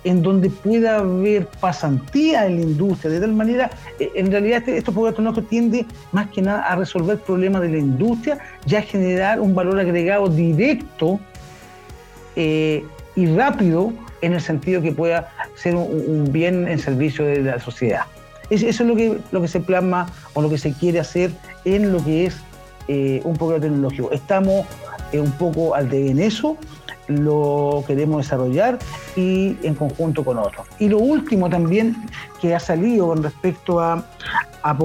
en 0.04 0.22
donde 0.22 0.50
pueda 0.50 0.98
haber 0.98 1.46
pasantía 1.46 2.46
en 2.46 2.56
la 2.56 2.62
industria, 2.62 3.12
de 3.12 3.20
tal 3.20 3.32
manera, 3.32 3.70
eh, 3.98 4.10
en 4.14 4.30
realidad 4.30 4.58
este, 4.58 4.76
estos 4.76 4.94
posgrados 4.94 5.16
tecnológicos 5.16 5.48
tienden 5.48 5.86
más 6.12 6.28
que 6.30 6.42
nada 6.42 6.62
a 6.62 6.76
resolver 6.76 7.18
problemas 7.18 7.62
de 7.62 7.70
la 7.70 7.78
industria, 7.78 8.38
ya 8.66 8.80
a 8.80 8.82
generar 8.82 9.40
un 9.40 9.54
valor 9.54 9.78
agregado 9.80 10.28
directo 10.28 11.18
eh, 12.36 12.84
y 13.16 13.26
rápido 13.26 13.92
en 14.22 14.34
el 14.34 14.40
sentido 14.40 14.82
que 14.82 14.92
pueda 14.92 15.30
ser 15.54 15.74
un, 15.74 16.28
bien 16.30 16.68
en 16.68 16.78
servicio 16.78 17.24
de 17.24 17.42
la 17.42 17.58
sociedad. 17.58 18.02
Eso 18.50 18.66
es 18.68 18.80
lo 18.80 18.96
que, 18.96 19.18
lo 19.30 19.40
que 19.40 19.48
se 19.48 19.60
plasma 19.60 20.08
o 20.34 20.42
lo 20.42 20.50
que 20.50 20.58
se 20.58 20.72
quiere 20.72 21.00
hacer 21.00 21.30
en 21.64 21.92
lo 21.92 22.04
que 22.04 22.26
es 22.26 22.36
eh, 22.88 23.20
un 23.24 23.36
programa 23.36 23.62
tecnológico. 23.62 24.10
Estamos 24.10 24.66
eh, 25.12 25.20
un 25.20 25.30
poco 25.32 25.74
al 25.74 25.88
de 25.88 26.10
en 26.10 26.18
eso, 26.18 26.56
lo 27.06 27.84
queremos 27.86 28.24
desarrollar 28.24 28.78
y 29.16 29.56
en 29.62 29.74
conjunto 29.74 30.24
con 30.24 30.38
otros. 30.38 30.66
Y 30.78 30.88
lo 30.88 30.98
último 30.98 31.48
también 31.48 31.96
que 32.40 32.54
ha 32.54 32.60
salido 32.60 33.08
con 33.08 33.22
respecto 33.22 33.80
a, 33.80 34.04
a 34.62 34.78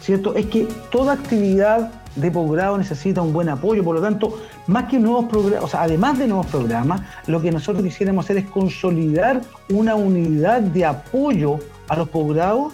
¿cierto? 0.00 0.34
Es 0.34 0.46
que 0.46 0.66
toda 0.90 1.12
actividad 1.12 1.90
de 2.16 2.30
posgrado 2.30 2.78
necesita 2.78 3.22
un 3.22 3.32
buen 3.32 3.48
apoyo, 3.48 3.82
por 3.82 3.96
lo 3.96 4.02
tanto, 4.02 4.38
más 4.66 4.84
que 4.84 4.98
nuevos 4.98 5.26
programas, 5.26 5.64
o 5.64 5.68
sea, 5.68 5.82
además 5.82 6.18
de 6.18 6.28
nuevos 6.28 6.46
programas, 6.46 7.02
lo 7.26 7.40
que 7.40 7.50
nosotros 7.50 7.84
quisiéramos 7.84 8.24
hacer 8.24 8.38
es 8.38 8.46
consolidar 8.46 9.40
una 9.70 9.96
unidad 9.96 10.60
de 10.60 10.84
apoyo 10.84 11.58
a 11.88 11.96
los 11.96 12.08
posgrados 12.08 12.72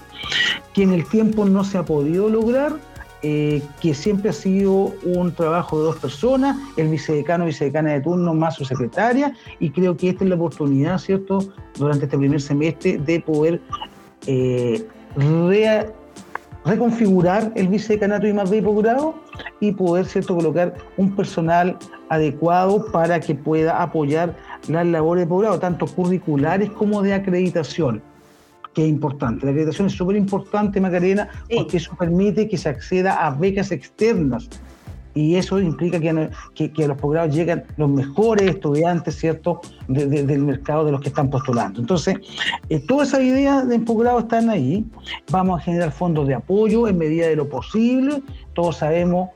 que 0.73 0.83
en 0.83 0.93
el 0.93 1.05
tiempo 1.07 1.45
no 1.45 1.65
se 1.65 1.79
ha 1.79 1.85
podido 1.85 2.29
lograr, 2.29 2.75
eh, 3.23 3.63
que 3.81 3.93
siempre 3.93 4.31
ha 4.31 4.33
sido 4.33 4.95
un 5.05 5.35
trabajo 5.35 5.79
de 5.79 5.85
dos 5.85 5.97
personas, 5.97 6.57
el 6.77 6.89
vicedecano, 6.89 7.45
vicedecana 7.45 7.93
de 7.93 8.01
turno 8.01 8.33
más 8.35 8.55
su 8.55 8.65
secretaria, 8.65 9.35
y 9.59 9.71
creo 9.71 9.97
que 9.97 10.11
esta 10.11 10.25
es 10.25 10.31
la 10.31 10.37
oportunidad, 10.37 10.99
¿cierto?, 10.99 11.41
durante 11.77 12.05
este 12.07 12.17
primer 12.17 12.41
semestre 12.41 12.99
de 12.99 13.21
poder 13.21 13.61
eh, 14.27 14.87
reconfigurar 16.65 17.53
el 17.57 17.69
vicedecanato 17.69 18.27
y 18.27 18.33
más 18.33 18.51
de 18.51 18.63
posgrado 18.63 19.15
y 19.61 19.73
poder 19.73 20.07
¿cierto? 20.07 20.37
colocar 20.37 20.75
un 20.97 21.15
personal 21.17 21.77
adecuado 22.09 22.91
para 22.93 23.21
que 23.21 23.35
pueda 23.35 23.83
apoyar 23.83 24.37
las 24.69 24.87
labores 24.87 25.25
de 25.25 25.29
posgrado, 25.29 25.59
tanto 25.59 25.87
curriculares 25.87 26.71
como 26.71 27.03
de 27.03 27.15
acreditación, 27.15 28.03
que 28.75 28.85
es 28.85 28.89
importante. 28.89 29.47
La 29.47 29.53
acreditación 29.53 29.89
es 29.89 29.95
súper 29.95 30.17
importante, 30.17 30.81
Macarena, 30.81 31.29
porque 31.55 31.79
eso 31.79 31.95
permite 31.99 32.49
que 32.49 32.57
se 32.57 32.69
acceda 32.69 33.27
a 33.27 33.31
becas 33.31 33.73
externas 33.73 34.49
y 35.15 35.37
eso 35.37 35.61
implica 35.61 35.99
que, 35.99 36.73
que, 36.73 36.85
a 36.85 36.89
los 36.89 36.97
posgrados 36.97 37.35
llegan 37.35 37.65
los 37.77 37.91
mejores 37.91 38.49
estudiantes, 38.49 39.17
¿cierto?, 39.17 39.61
del 39.89 40.43
mercado 40.43 40.85
de 40.85 40.93
los 40.93 41.01
que 41.01 41.09
están 41.09 41.31
postulando. 41.31 41.81
Entonces, 41.81 42.17
eh, 42.69 42.79
todas 42.79 43.09
esas 43.09 43.23
ideas 43.23 43.69
de 43.69 43.81
posgrado 43.81 44.21
están 44.21 44.51
ahí. 44.51 44.85
Vamos 45.31 45.61
a 45.61 45.65
generar 45.65 45.91
fondos 45.91 46.29
de 46.29 46.35
apoyo 46.35 46.87
en 46.87 46.99
medida 46.99 47.27
de 47.27 47.37
lo 47.37 47.49
posible. 47.49 48.23
Todos 48.55 48.77
sabemos, 48.77 49.31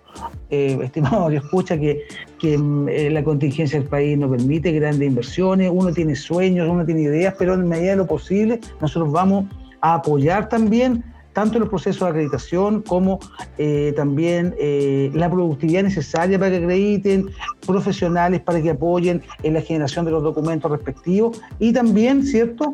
eh, 0.51 0.79
estimado 0.85 1.29
que 1.29 1.37
escucha, 1.37 1.79
que, 1.79 2.05
que 2.39 2.59
mm, 2.59 2.89
eh, 2.89 3.11
la 3.11 3.25
contingencia 3.25 3.79
del 3.79 3.89
país 3.89 4.19
no 4.19 4.31
permite 4.31 4.73
grandes 4.73 5.07
inversiones. 5.07 5.71
Uno 5.73 5.93
tiene 5.93 6.15
sueños, 6.15 6.69
uno 6.69 6.85
tiene 6.85 7.03
ideas, 7.03 7.35
pero 7.39 7.55
en 7.55 7.69
medida 7.69 7.91
de 7.91 7.97
lo 7.97 8.07
posible 8.07 8.61
nosotros 8.81 9.13
vamos 9.13 9.47
a 9.81 9.95
apoyar 9.95 10.49
también 10.49 11.05
tanto 11.33 11.59
los 11.59 11.69
procesos 11.69 12.01
de 12.03 12.11
acreditación 12.11 12.81
como 12.83 13.19
eh, 13.59 13.93
también 13.97 14.55
la 15.15 15.29
productividad 15.29 15.83
necesaria 15.83 16.39
para 16.39 16.53
que 16.53 16.59
acrediten, 16.59 17.29
profesionales 17.67 18.41
para 18.41 18.63
que 18.63 18.71
apoyen 18.71 19.21
en 19.43 19.55
la 19.55 19.61
generación 19.61 20.05
de 20.05 20.13
los 20.13 20.23
documentos 20.23 20.71
respectivos 20.71 21.43
y 21.59 21.73
también, 21.73 22.25
¿cierto?, 22.25 22.73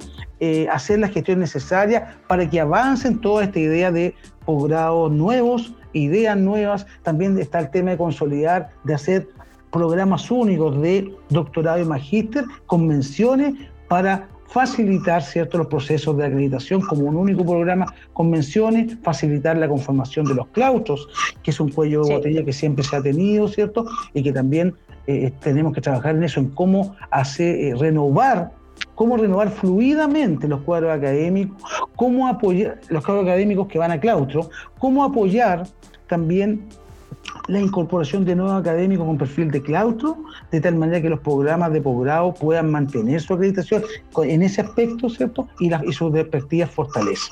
hacer 0.71 0.99
la 0.99 1.09
gestión 1.09 1.39
necesaria 1.39 2.19
para 2.29 2.51
que 2.51 2.61
avancen 2.61 3.19
toda 3.23 3.45
esta 3.45 3.59
idea 3.59 3.91
de 3.91 4.15
posgrados 4.45 5.11
nuevos, 5.11 5.73
ideas 5.93 6.37
nuevas. 6.37 6.87
También 7.03 7.39
está 7.39 7.59
el 7.59 7.71
tema 7.71 7.91
de 7.91 7.97
consolidar, 7.97 8.71
de 8.85 8.95
hacer 8.95 9.29
programas 9.71 10.31
únicos 10.31 10.81
de 10.81 11.15
doctorado 11.29 11.81
y 11.81 11.85
magíster, 11.85 12.45
convenciones 12.67 13.55
para 13.89 14.29
facilitar 14.51 15.23
¿cierto? 15.23 15.59
los 15.59 15.69
procesos 15.69 16.17
de 16.17 16.27
acreditación 16.27 16.81
como 16.81 17.03
un 17.03 17.17
único 17.17 17.45
programa, 17.45 17.87
convenciones, 18.13 18.97
facilitar 19.03 19.57
la 19.57 19.69
conformación 19.69 20.27
de 20.27 20.35
los 20.35 20.49
claustros, 20.49 21.09
que 21.43 21.53
es 21.53 21.61
un 21.61 21.71
cuello 21.71 22.03
de 22.05 22.15
botella 22.15 22.45
que 22.45 22.53
siempre 22.53 22.85
se 22.85 22.97
ha 22.97 23.03
tenido, 23.03 23.47
¿cierto? 23.49 23.87
Y 24.13 24.23
que 24.23 24.33
también 24.33 24.75
eh, 25.07 25.33
tenemos 25.41 25.73
que 25.73 25.81
trabajar 25.81 26.17
en 26.17 26.25
eso, 26.25 26.41
en 26.41 26.51
cómo 26.51 26.97
hacer, 27.11 27.55
eh, 27.55 27.75
renovar 27.79 28.53
cómo 28.95 29.17
renovar 29.17 29.51
fluidamente 29.51 30.49
los 30.49 30.61
cuadros 30.63 30.93
académicos, 30.93 31.57
cómo 31.97 32.29
apoyar 32.29 32.81
los 32.89 33.05
cuadros 33.05 33.25
académicos 33.25 33.69
que 33.69 33.79
van 33.79 33.91
a 33.91 34.01
claustro, 34.01 34.51
cómo 34.79 35.05
apoyar 35.05 35.67
también 36.07 36.67
la 37.49 37.61
incorporación 37.61 38.25
de 38.25 38.37
nuevos 38.37 38.61
académicos 38.61 39.07
con 39.07 39.19
perfil 39.19 39.51
de 39.51 39.63
claustro, 39.63 40.19
de 40.51 40.61
tal 40.61 40.77
manera 40.77 41.01
que 41.03 41.11
los 41.11 41.21
programas 41.21 41.73
de 41.73 41.81
posgrado 41.81 42.35
puedan 42.35 42.71
mantener 42.71 43.21
su 43.21 43.35
acreditación 43.35 43.83
en 44.23 44.43
ese 44.43 44.61
aspecto, 44.61 45.09
¿cierto? 45.09 45.49
Y, 45.59 45.71
sus 45.93 46.13
respectivas 46.13 46.71
fortalezas 46.71 47.31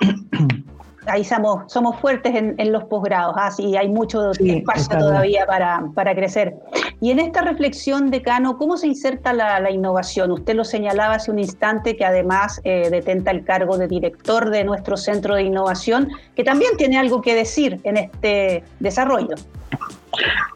ahí 1.06 1.24
somos, 1.24 1.72
somos 1.72 1.98
fuertes 2.00 2.34
en, 2.34 2.72
los 2.72 2.84
posgrados, 2.84 3.34
así 3.38 3.76
¿ah? 3.76 3.80
hay 3.80 3.88
mucho 3.88 4.32
espacio 4.32 4.98
todavía 4.98 5.46
para, 5.46 5.84
para, 5.94 6.14
crecer. 6.14 6.54
Y 7.00 7.10
en 7.10 7.18
esta 7.18 7.40
reflexión, 7.42 8.10
decano, 8.10 8.58
¿cómo 8.58 8.76
se 8.76 8.86
inserta 8.86 9.32
la, 9.32 9.70
innovación? 9.70 10.30
Usted 10.30 10.54
lo 10.54 10.64
señalaba 10.64 11.14
hace 11.14 11.30
un 11.30 11.38
instante 11.38 11.96
que 11.96 12.04
además 12.04 12.60
eh, 12.64 12.88
detenta 12.90 13.30
el 13.30 13.44
cargo 13.44 13.78
de 13.78 13.88
director 13.88 14.50
de 14.50 14.64
nuestro 14.64 14.96
centro 14.96 15.34
de 15.34 15.42
innovación, 15.42 16.08
que 16.34 16.44
también 16.44 16.76
tiene 16.76 16.98
algo 16.98 17.22
que 17.22 17.34
decir 17.34 17.80
en 17.84 17.96
este 17.96 18.64
desarrollo. 18.80 19.34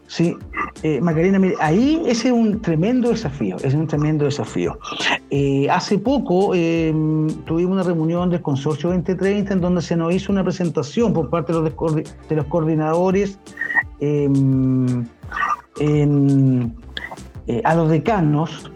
Sí, 0.07 0.37
eh, 0.83 1.01
Macarena, 1.01 1.39
mire, 1.39 1.55
ahí 1.59 2.01
ese 2.05 2.27
es 2.27 2.33
un 2.33 2.61
tremendo 2.61 3.09
desafío, 3.09 3.57
es 3.63 3.73
un 3.73 3.87
tremendo 3.87 4.25
desafío. 4.25 4.77
Eh, 5.29 5.67
hace 5.69 5.97
poco 5.97 6.53
em, 6.53 7.27
tuvimos 7.45 7.73
una 7.73 7.83
reunión 7.83 8.29
del 8.29 8.41
Consorcio 8.41 8.89
2030 8.89 9.53
en 9.53 9.61
donde 9.61 9.81
se 9.81 9.95
nos 9.95 10.13
hizo 10.13 10.31
una 10.31 10.43
presentación 10.43 11.11
por 11.11 11.29
parte 11.29 11.53
de 11.53 11.61
los, 12.35 12.45
coordinadores 12.45 13.39
em, 13.99 15.05
eh, 15.79 17.61
a 17.63 17.75
los 17.75 17.89
decanos 17.89 18.71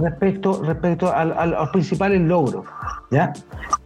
respecto, 0.00 0.62
respecto 0.64 1.08
a, 1.08 1.20
a, 1.22 1.46
los 1.46 1.68
principales 1.70 2.20
logros. 2.22 2.64
¿ya? 3.10 3.32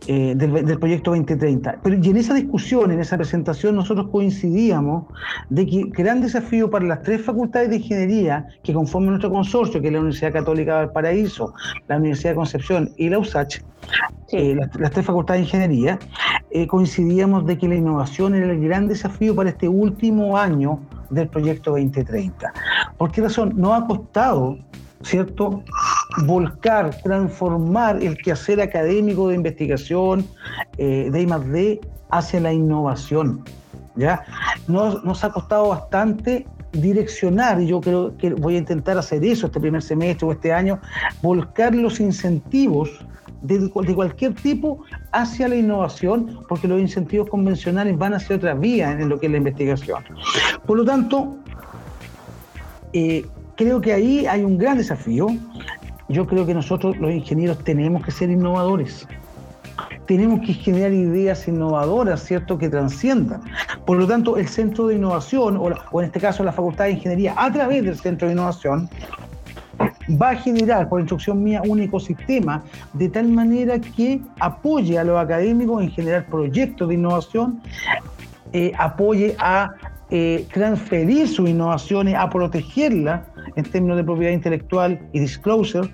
Eh, 0.08 0.34
del, 0.34 0.78
proyecto 0.80 1.12
2030. 1.12 1.78
Pero 1.80 1.96
y 2.02 2.08
en 2.08 2.16
esa 2.16 2.34
discusión, 2.34 2.90
en 2.90 2.98
esa 2.98 3.16
presentación, 3.16 3.76
nosotros 3.76 4.08
coincidíamos 4.10 5.04
de 5.48 5.64
que 5.64 5.84
gran 5.90 6.20
desafío 6.20 6.68
para 6.68 6.84
las 6.86 7.02
tres 7.02 7.22
facultades 7.22 7.70
de 7.70 7.76
ingeniería 7.76 8.48
que 8.64 8.72
conforman 8.72 9.10
nuestro 9.10 9.30
consorcio, 9.30 9.80
que 9.80 9.86
es 9.86 9.92
la 9.92 10.00
Universidad 10.00 10.32
Católica 10.32 10.80
del 10.80 10.90
Paraíso, 10.90 11.54
la 11.86 11.98
Universidad 11.98 12.30
de 12.30 12.36
Concepción 12.36 12.90
y 12.96 13.10
la 13.10 13.20
USACH, 13.20 13.60
eh, 14.32 14.56
las, 14.56 14.90
tres 14.90 15.06
facultades 15.06 15.42
de 15.42 15.44
ingeniería, 15.44 16.00
eh, 16.50 16.66
coincidíamos 16.66 17.46
de 17.46 17.56
que 17.56 17.68
la 17.68 17.76
innovación 17.76 18.34
era 18.34 18.50
el 18.50 18.60
gran 18.60 18.88
desafío 18.88 19.36
para 19.36 19.50
este 19.50 19.68
último 19.68 20.36
año 20.36 20.80
del 21.10 21.28
proyecto 21.28 21.72
2030. 21.72 22.52
¿Por 22.98 23.12
qué 23.12 23.20
razón? 23.20 23.52
No 23.54 23.72
ha 23.72 23.86
costado 23.86 24.58
¿cierto? 25.02 25.62
Volcar, 26.24 26.94
transformar 27.02 28.02
el 28.02 28.16
quehacer 28.18 28.60
académico 28.60 29.28
de 29.28 29.36
investigación 29.36 30.26
eh, 30.78 31.08
de 31.10 31.22
I+D 31.22 31.80
hacia 32.10 32.40
la 32.40 32.52
innovación. 32.52 33.44
¿ya? 33.96 34.24
Nos, 34.68 35.24
ha 35.24 35.30
costado 35.30 35.68
bastante 35.68 36.46
direccionar, 36.72 37.60
y 37.60 37.66
yo 37.66 37.80
creo 37.80 38.16
que 38.16 38.30
voy 38.34 38.56
a 38.56 38.58
intentar 38.58 38.96
hacer 38.96 39.24
eso 39.24 39.46
este 39.46 39.60
primer 39.60 39.82
semestre 39.82 40.26
o 40.26 40.32
este 40.32 40.52
año, 40.52 40.80
volcar 41.22 41.74
los 41.74 42.00
incentivos 42.00 42.90
de, 43.42 43.58
de, 43.58 43.94
cualquier 43.94 44.34
tipo 44.34 44.84
hacia 45.10 45.48
la 45.48 45.56
innovación, 45.56 46.40
porque 46.48 46.68
los 46.68 46.80
incentivos 46.80 47.28
convencionales 47.28 47.98
van 47.98 48.14
hacia 48.14 48.36
otra 48.36 48.54
vía 48.54 48.92
en 48.92 49.08
lo 49.08 49.18
que 49.18 49.26
es 49.26 49.32
la 49.32 49.38
investigación. 49.38 50.04
Por 50.64 50.78
lo 50.78 50.84
tanto, 50.84 51.36
eh, 52.92 53.26
creo 53.56 53.80
que 53.80 53.92
ahí 53.92 54.26
hay 54.26 54.44
un 54.44 54.58
gran 54.58 54.78
desafío. 54.78 55.28
Yo 56.12 56.26
creo 56.26 56.46
que 56.46 56.54
nosotros 56.54 56.96
los 56.98 57.10
ingenieros 57.10 57.64
tenemos 57.64 58.04
que 58.04 58.10
ser 58.10 58.30
innovadores 58.30 59.06
tenemos 60.06 60.40
que 60.40 60.52
generar 60.52 60.92
ideas 60.92 61.46
innovadoras, 61.48 62.22
¿cierto?, 62.24 62.58
que 62.58 62.68
trasciendan. 62.68 63.40
Por 63.86 63.98
lo 63.98 64.06
tanto, 64.06 64.36
el 64.36 64.48
Centro 64.48 64.88
de 64.88 64.96
Innovación, 64.96 65.56
o, 65.56 66.00
en 66.00 66.06
este 66.06 66.20
caso 66.20 66.44
la 66.44 66.52
Facultad 66.52 66.84
de 66.84 66.92
Ingeniería, 66.92 67.34
a 67.36 67.50
través 67.52 67.84
del 67.84 67.96
Centro 67.96 68.28
de 68.28 68.34
Innovación, 68.34 68.88
va 70.20 70.30
a 70.30 70.36
generar, 70.36 70.88
por 70.88 71.00
instrucción 71.00 71.42
mía, 71.42 71.62
un 71.64 71.80
ecosistema 71.80 72.62
de 72.92 73.08
tal 73.08 73.28
manera 73.28 73.78
que 73.78 74.20
apoye 74.40 74.98
a 74.98 75.04
los 75.04 75.18
académicos 75.18 75.82
en 75.82 75.90
generar 75.90 76.26
proyectos 76.26 76.88
de 76.88 76.94
innovación, 76.94 77.62
eh, 78.52 78.72
apoye 78.78 79.34
a 79.38 79.70
eh, 80.10 80.46
transferir 80.52 81.28
sus 81.28 81.48
innovaciones, 81.48 82.16
a 82.16 82.28
protegerlas 82.28 83.22
en 83.56 83.64
términos 83.64 83.96
de 83.96 84.04
propiedad 84.04 84.32
intelectual 84.32 85.00
y 85.12 85.20
disclosure, 85.20 85.88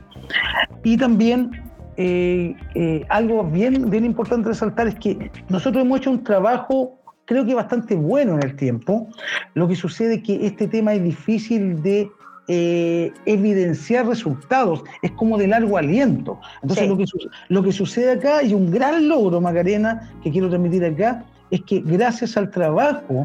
y 0.85 0.97
también 0.97 1.51
eh, 1.97 2.55
eh, 2.75 3.05
algo 3.09 3.45
bien, 3.45 3.91
bien 3.91 4.05
importante 4.05 4.49
resaltar 4.49 4.87
es 4.87 4.95
que 4.95 5.31
nosotros 5.49 5.85
hemos 5.85 5.99
hecho 5.99 6.11
un 6.11 6.23
trabajo 6.23 6.99
creo 7.29 7.45
que 7.45 7.55
bastante 7.55 7.95
bueno 7.95 8.35
en 8.35 8.43
el 8.43 8.57
tiempo. 8.57 9.07
Lo 9.55 9.69
que 9.69 9.77
sucede 9.77 10.15
es 10.15 10.23
que 10.23 10.47
este 10.47 10.67
tema 10.67 10.95
es 10.95 11.05
difícil 11.05 11.83
de 11.83 12.11
eh, 12.49 13.13
evidenciar 13.27 14.07
resultados, 14.07 14.83
es 15.03 15.11
como 15.13 15.37
de 15.37 15.47
largo 15.47 15.77
aliento. 15.77 16.41
Entonces 16.63 16.89
lo, 16.89 16.97
que, 16.97 17.05
lo 17.51 17.63
que 17.63 17.73
sucede 17.73 18.13
acá 18.13 18.43
y 18.43 18.55
un 18.55 18.71
gran 18.71 19.09
logro, 19.09 19.43
Macarena, 19.43 20.11
que 20.23 20.31
quiero 20.31 20.49
transmitir 20.49 20.85
acá, 20.87 21.23
es 21.51 21.63
que 21.63 21.81
gracias 21.81 22.39
al 22.39 22.51
trabajo, 22.51 23.25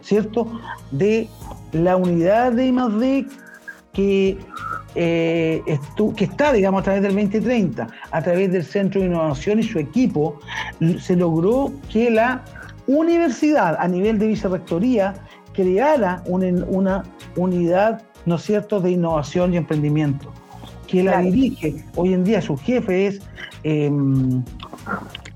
¿cierto?, 0.00 0.60
de 0.90 1.28
la 1.72 1.96
unidad 1.96 2.52
de 2.52 2.66
I+D 2.66 3.26
que 3.94 4.36
eh, 4.96 5.62
que 6.16 6.24
está, 6.24 6.52
digamos, 6.52 6.80
a 6.80 6.84
través 6.84 7.02
del 7.02 7.14
2030, 7.14 7.88
a 8.10 8.22
través 8.22 8.52
del 8.52 8.64
Centro 8.64 9.00
de 9.00 9.08
Innovación 9.08 9.58
y 9.58 9.62
su 9.64 9.78
equipo, 9.78 10.38
se 11.00 11.16
logró 11.16 11.72
que 11.90 12.10
la 12.10 12.44
universidad 12.86 13.76
a 13.80 13.88
nivel 13.88 14.18
de 14.18 14.28
vicerrectoría 14.28 15.14
creara 15.52 16.22
una, 16.26 17.02
unidad, 17.36 18.02
¿no 18.26 18.36
es 18.36 18.42
cierto?, 18.42 18.80
de 18.80 18.92
innovación 18.92 19.54
y 19.54 19.56
emprendimiento, 19.56 20.32
que 20.86 21.02
la 21.02 21.20
dirige, 21.20 21.84
hoy 21.96 22.12
en 22.12 22.22
día 22.22 22.40
su 22.40 22.56
jefe 22.56 23.06
es 23.06 23.20
eh, 23.64 23.90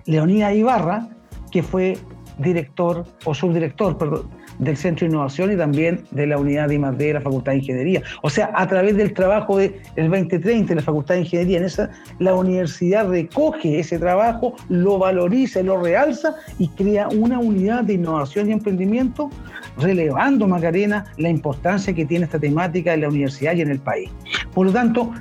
Leonida 0.05 0.55
Ibarra, 0.55 1.09
que 1.51 1.62
fue 1.62 1.99
director 2.38 3.05
o 3.25 3.35
subdirector, 3.35 3.99
perdón, 3.99 4.29
del 4.59 4.77
Centro 4.77 5.07
de 5.07 5.12
Innovación 5.12 5.53
y 5.53 5.57
también 5.57 6.05
de 6.11 6.27
la 6.27 6.38
unidad 6.38 6.68
de 6.68 6.75
I+D 6.77 6.97
de 6.97 7.12
la 7.14 7.21
Facultad 7.21 7.53
de 7.53 7.59
Ingeniería. 7.59 8.03
O 8.23 8.31
sea, 8.31 8.51
a 8.55 8.66
través 8.66 8.97
del 8.97 9.12
trabajo 9.12 9.59
del 9.59 9.75
2030 9.97 10.68
de 10.68 10.75
la 10.77 10.83
Facultad 10.83 11.14
de 11.14 11.21
Ingeniería, 11.21 11.59
en 11.59 11.64
esa, 11.64 11.90
la 12.18 12.35
universidad 12.35 13.09
recoge 13.09 13.79
ese 13.79 13.99
trabajo, 13.99 14.55
lo 14.68 14.99
valoriza, 14.99 15.62
lo 15.62 15.83
realza 15.83 16.35
y 16.59 16.68
crea 16.68 17.09
una 17.09 17.38
unidad 17.38 17.85
de 17.85 17.94
innovación 17.94 18.49
y 18.49 18.53
emprendimiento, 18.53 19.31
relevando, 19.79 20.47
Macarena, 20.47 21.05
la 21.16 21.29
importancia 21.29 21.92
que 21.92 22.05
tiene 22.05 22.25
esta 22.25 22.38
temática 22.38 22.94
en 22.94 23.03
la 23.03 23.09
universidad 23.09 23.55
y 23.55 23.62
en 23.62 23.71
el 23.71 23.79
país. 23.79 24.11
Por 24.53 24.66
lo 24.66 24.73
tanto, 24.73 25.12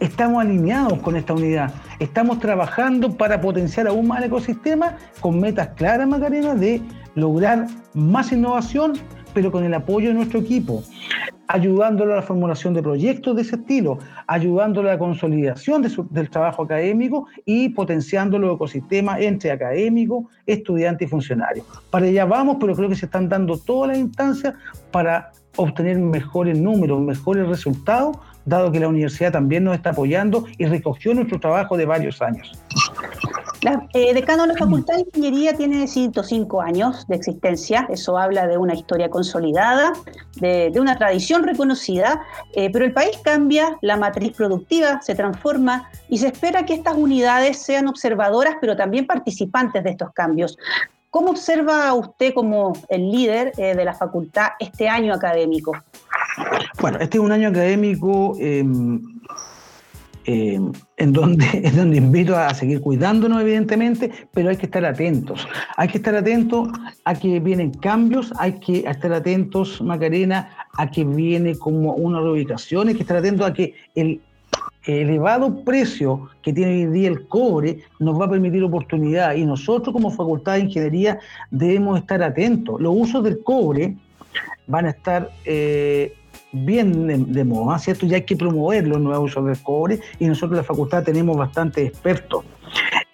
estamos 0.00 0.42
alineados 0.42 0.98
con 1.00 1.16
esta 1.16 1.32
unidad. 1.32 1.72
Estamos 1.98 2.40
trabajando 2.40 3.16
para 3.16 3.40
potenciar 3.40 3.86
aún 3.86 4.08
más 4.08 4.18
el 4.18 4.24
ecosistema 4.24 4.96
con 5.20 5.40
metas 5.40 5.68
claras, 5.76 6.08
Macarena, 6.08 6.54
de 6.54 6.80
lograr 7.14 7.66
más 7.94 8.32
innovación, 8.32 8.94
pero 9.32 9.50
con 9.50 9.64
el 9.64 9.74
apoyo 9.74 10.08
de 10.08 10.14
nuestro 10.14 10.40
equipo, 10.40 10.82
ayudándolo 11.48 12.12
a 12.12 12.16
la 12.16 12.22
formulación 12.22 12.72
de 12.74 12.82
proyectos 12.82 13.36
de 13.36 13.42
ese 13.42 13.56
estilo, 13.56 13.98
ayudándolo 14.26 14.88
a 14.88 14.92
la 14.92 14.98
consolidación 14.98 15.82
del 16.10 16.30
trabajo 16.30 16.62
académico 16.62 17.26
y 17.44 17.68
potenciando 17.70 18.38
los 18.38 18.54
ecosistemas 18.54 19.20
entre 19.20 19.50
académicos, 19.50 20.26
estudiantes 20.46 21.08
y 21.08 21.10
funcionarios. 21.10 21.66
Para 21.90 22.06
allá 22.06 22.24
vamos, 22.24 22.56
pero 22.60 22.74
creo 22.74 22.88
que 22.88 22.96
se 22.96 23.06
están 23.06 23.28
dando 23.28 23.58
todas 23.58 23.88
las 23.90 23.98
instancias 23.98 24.54
para 24.90 25.32
obtener 25.56 25.98
mejores 25.98 26.58
números, 26.58 27.00
mejores 27.00 27.46
resultados, 27.48 28.16
dado 28.44 28.72
que 28.72 28.80
la 28.80 28.88
universidad 28.88 29.32
también 29.32 29.64
nos 29.64 29.74
está 29.74 29.90
apoyando 29.90 30.44
y 30.58 30.66
recogió 30.66 31.14
nuestro 31.14 31.40
trabajo 31.40 31.76
de 31.76 31.86
varios 31.86 32.20
años. 32.20 32.58
La, 33.64 33.88
eh, 33.94 34.12
decano 34.12 34.42
de 34.42 34.48
la 34.48 34.58
Facultad 34.58 34.96
de 34.96 35.06
Ingeniería 35.06 35.56
tiene 35.56 35.86
105 35.86 36.60
años 36.60 37.06
de 37.08 37.16
existencia, 37.16 37.86
eso 37.88 38.18
habla 38.18 38.46
de 38.46 38.58
una 38.58 38.74
historia 38.74 39.08
consolidada, 39.08 39.94
de, 40.36 40.70
una 40.78 40.98
tradición 40.98 41.44
reconocida, 41.44 42.20
eh, 42.52 42.68
pero 42.70 42.84
el 42.84 42.92
país 42.92 43.16
cambia, 43.24 43.78
la 43.80 43.96
matriz 43.96 44.32
productiva 44.36 45.00
se 45.00 45.14
transforma 45.14 45.88
y 46.10 46.18
se 46.18 46.26
espera 46.26 46.66
que 46.66 46.74
estas 46.74 46.94
unidades 46.94 47.56
sean 47.56 47.88
observadoras, 47.88 48.56
pero 48.60 48.76
también 48.76 49.06
participantes 49.06 49.82
de 49.82 49.92
estos 49.92 50.12
cambios. 50.12 50.58
¿Cómo 51.08 51.30
observa 51.30 51.94
usted 51.94 52.34
como 52.34 52.74
el 52.90 53.10
líder 53.10 53.52
eh, 53.56 53.74
de 53.74 53.84
la 53.86 53.94
facultad 53.94 54.48
este 54.58 54.90
año 54.90 55.14
académico? 55.14 55.72
Bueno, 56.82 56.98
este 57.00 57.16
es 57.16 57.24
un 57.24 57.32
año 57.32 57.48
académico 57.48 58.36
em, 58.38 59.00
eh, 60.26 60.60
en, 60.96 61.12
donde, 61.12 61.46
en 61.64 61.76
donde 61.76 61.96
invito 61.98 62.36
a 62.36 62.52
seguir 62.54 62.80
cuidándonos, 62.80 63.42
evidentemente, 63.42 64.10
pero 64.32 64.50
hay 64.50 64.56
que 64.56 64.66
estar 64.66 64.84
atentos. 64.84 65.46
Hay 65.76 65.88
que 65.88 65.98
estar 65.98 66.14
atentos 66.14 66.68
a 67.04 67.14
que 67.14 67.40
vienen 67.40 67.70
cambios, 67.70 68.32
hay 68.38 68.54
que 68.54 68.78
estar 68.78 69.12
atentos, 69.12 69.80
Macarena, 69.82 70.50
a 70.76 70.90
que 70.90 71.04
viene 71.04 71.56
como 71.58 71.94
una 71.94 72.20
reubicación, 72.20 72.88
hay 72.88 72.94
que 72.94 73.02
estar 73.02 73.18
atentos 73.18 73.46
a 73.46 73.52
que 73.52 73.74
el 73.94 74.20
elevado 74.86 75.64
precio 75.64 76.28
que 76.42 76.52
tiene 76.52 76.86
hoy 76.86 76.92
día 76.92 77.08
el 77.08 77.26
cobre 77.26 77.80
nos 77.98 78.20
va 78.20 78.26
a 78.26 78.30
permitir 78.30 78.62
oportunidad 78.62 79.34
y 79.34 79.44
nosotros 79.46 79.92
como 79.92 80.10
Facultad 80.10 80.54
de 80.54 80.60
Ingeniería 80.60 81.18
debemos 81.50 81.98
estar 81.98 82.22
atentos. 82.22 82.80
Los 82.80 82.94
usos 82.94 83.24
del 83.24 83.42
cobre 83.42 83.96
van 84.66 84.86
a 84.86 84.90
estar 84.90 85.30
eh, 85.44 86.14
bien 86.54 87.32
de, 87.32 87.44
moda, 87.44 87.78
¿cierto? 87.78 88.06
Ya 88.06 88.16
hay 88.16 88.22
que 88.22 88.36
promover 88.36 88.86
los 88.86 89.00
nuevos 89.00 89.32
usos 89.32 89.46
del 89.46 89.58
cobre 89.62 90.00
y 90.18 90.26
nosotros 90.26 90.52
en 90.52 90.56
la 90.58 90.64
facultad 90.64 91.02
tenemos 91.02 91.36
bastantes 91.36 91.88
expertos. 91.88 92.44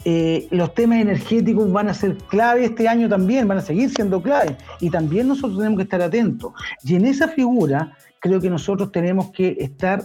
Eh, 0.05 0.47
los 0.51 0.73
temas 0.75 1.01
energéticos 1.01 1.71
van 1.71 1.89
a 1.89 1.95
ser 1.95 2.17
clave 2.29 2.65
este 2.65 2.89
año 2.89 3.09
también, 3.09 3.49
van 3.49 3.59
a 3.59 3.63
seguir 3.63 3.91
siendo 3.91 4.23
clave 4.23 4.57
y 4.81 4.89
también 4.89 5.29
nosotros 5.29 5.59
tenemos 5.59 5.79
que 5.79 5.83
estar 5.85 6.03
atentos. 6.03 6.53
Y 6.83 6.95
en 6.95 7.07
esa 7.07 7.29
figura 7.29 7.97
creo 8.19 8.41
que 8.41 8.51
nosotros 8.51 8.93
tenemos 8.93 9.31
que 9.31 9.57
estar 9.59 10.05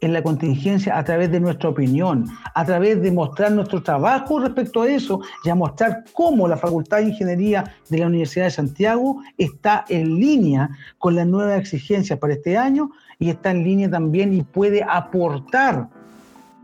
en 0.00 0.12
la 0.12 0.22
contingencia 0.22 0.98
a 0.98 1.04
través 1.04 1.30
de 1.30 1.40
nuestra 1.40 1.70
opinión, 1.70 2.26
a 2.54 2.64
través 2.64 3.00
de 3.00 3.10
mostrar 3.10 3.52
nuestro 3.52 3.82
trabajo 3.82 4.40
respecto 4.40 4.82
a 4.82 4.88
eso 4.88 5.20
y 5.44 5.48
a 5.48 5.54
mostrar 5.54 6.04
cómo 6.12 6.46
la 6.46 6.56
Facultad 6.56 6.98
de 6.98 7.04
Ingeniería 7.04 7.64
de 7.88 7.98
la 7.98 8.06
Universidad 8.06 8.44
de 8.46 8.50
Santiago 8.50 9.22
está 9.38 9.84
en 9.88 10.18
línea 10.18 10.70
con 10.98 11.16
las 11.16 11.26
nuevas 11.26 11.58
exigencias 11.58 12.18
para 12.18 12.34
este 12.34 12.58
año 12.58 12.90
y 13.18 13.30
está 13.30 13.50
en 13.50 13.64
línea 13.64 13.90
también 13.90 14.34
y 14.34 14.42
puede 14.42 14.82
aportar 14.82 15.88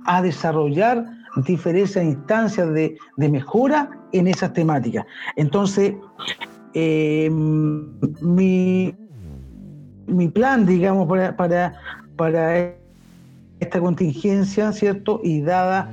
a 0.04 0.20
desarrollar 0.20 1.06
diferentes 1.46 1.96
instancias 1.96 2.72
de, 2.74 2.98
mejora 3.16 3.90
en 4.12 4.26
esas 4.26 4.52
temáticas. 4.52 5.06
Entonces, 5.36 5.94
eh, 6.74 7.30
mi, 7.30 8.94
mi 10.06 10.28
plan, 10.28 10.66
digamos, 10.66 11.08
para, 11.36 11.78
para 12.16 12.81
esta 13.62 13.80
contingencia, 13.80 14.72
¿cierto? 14.72 15.20
Y 15.22 15.40
dada 15.40 15.90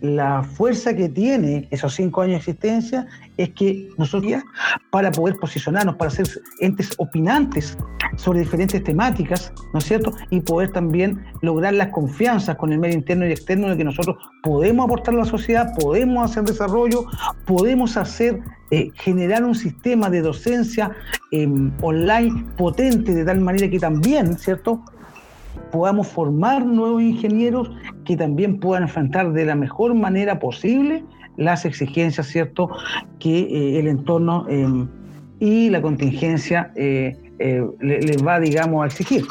la 0.00 0.42
fuerza 0.42 0.94
que 0.94 1.08
tiene 1.08 1.68
esos 1.70 1.94
cinco 1.94 2.22
años 2.22 2.32
de 2.32 2.38
existencia, 2.38 3.06
es 3.36 3.50
que 3.50 3.88
nosotros, 3.98 4.42
para 4.90 5.10
poder 5.10 5.36
posicionarnos, 5.36 5.96
para 5.96 6.10
ser 6.10 6.26
entes 6.60 6.90
opinantes 6.98 7.76
sobre 8.16 8.40
diferentes 8.40 8.82
temáticas, 8.82 9.52
¿no 9.72 9.78
es 9.78 9.84
cierto? 9.84 10.12
Y 10.30 10.40
poder 10.40 10.72
también 10.72 11.22
lograr 11.42 11.74
las 11.74 11.88
confianzas 11.88 12.56
con 12.56 12.72
el 12.72 12.78
medio 12.78 12.94
interno 12.94 13.26
y 13.26 13.32
externo 13.32 13.68
de 13.68 13.76
que 13.76 13.84
nosotros 13.84 14.16
podemos 14.42 14.86
aportar 14.86 15.14
a 15.14 15.18
la 15.18 15.24
sociedad, 15.24 15.74
podemos 15.78 16.30
hacer 16.30 16.44
desarrollo, 16.44 17.04
podemos 17.44 17.96
hacer, 17.96 18.40
eh, 18.70 18.90
generar 18.94 19.44
un 19.44 19.54
sistema 19.54 20.08
de 20.08 20.22
docencia 20.22 20.90
em, 21.30 21.70
online 21.82 22.46
potente 22.56 23.14
de 23.14 23.24
tal 23.24 23.40
manera 23.40 23.68
que 23.68 23.78
también, 23.78 24.38
¿cierto? 24.38 24.82
Podamos 25.76 26.06
formar 26.06 26.64
nuevos 26.64 27.02
ingenieros 27.02 27.70
que 28.06 28.16
también 28.16 28.58
puedan 28.60 28.84
enfrentar 28.84 29.34
de 29.34 29.44
la 29.44 29.54
mejor 29.54 29.94
manera 29.94 30.38
posible 30.38 31.04
las 31.36 31.66
exigencias, 31.66 32.28
¿cierto?, 32.28 32.70
que 33.18 33.40
eh, 33.40 33.78
el 33.78 33.86
entorno 33.88 34.46
em, 34.48 34.88
y 35.38 35.68
la 35.68 35.82
contingencia 35.82 36.72
eh, 36.76 37.14
eh, 37.38 37.62
les 37.80 38.26
va, 38.26 38.40
digamos, 38.40 38.84
a 38.84 38.86
exigir. 38.86 39.26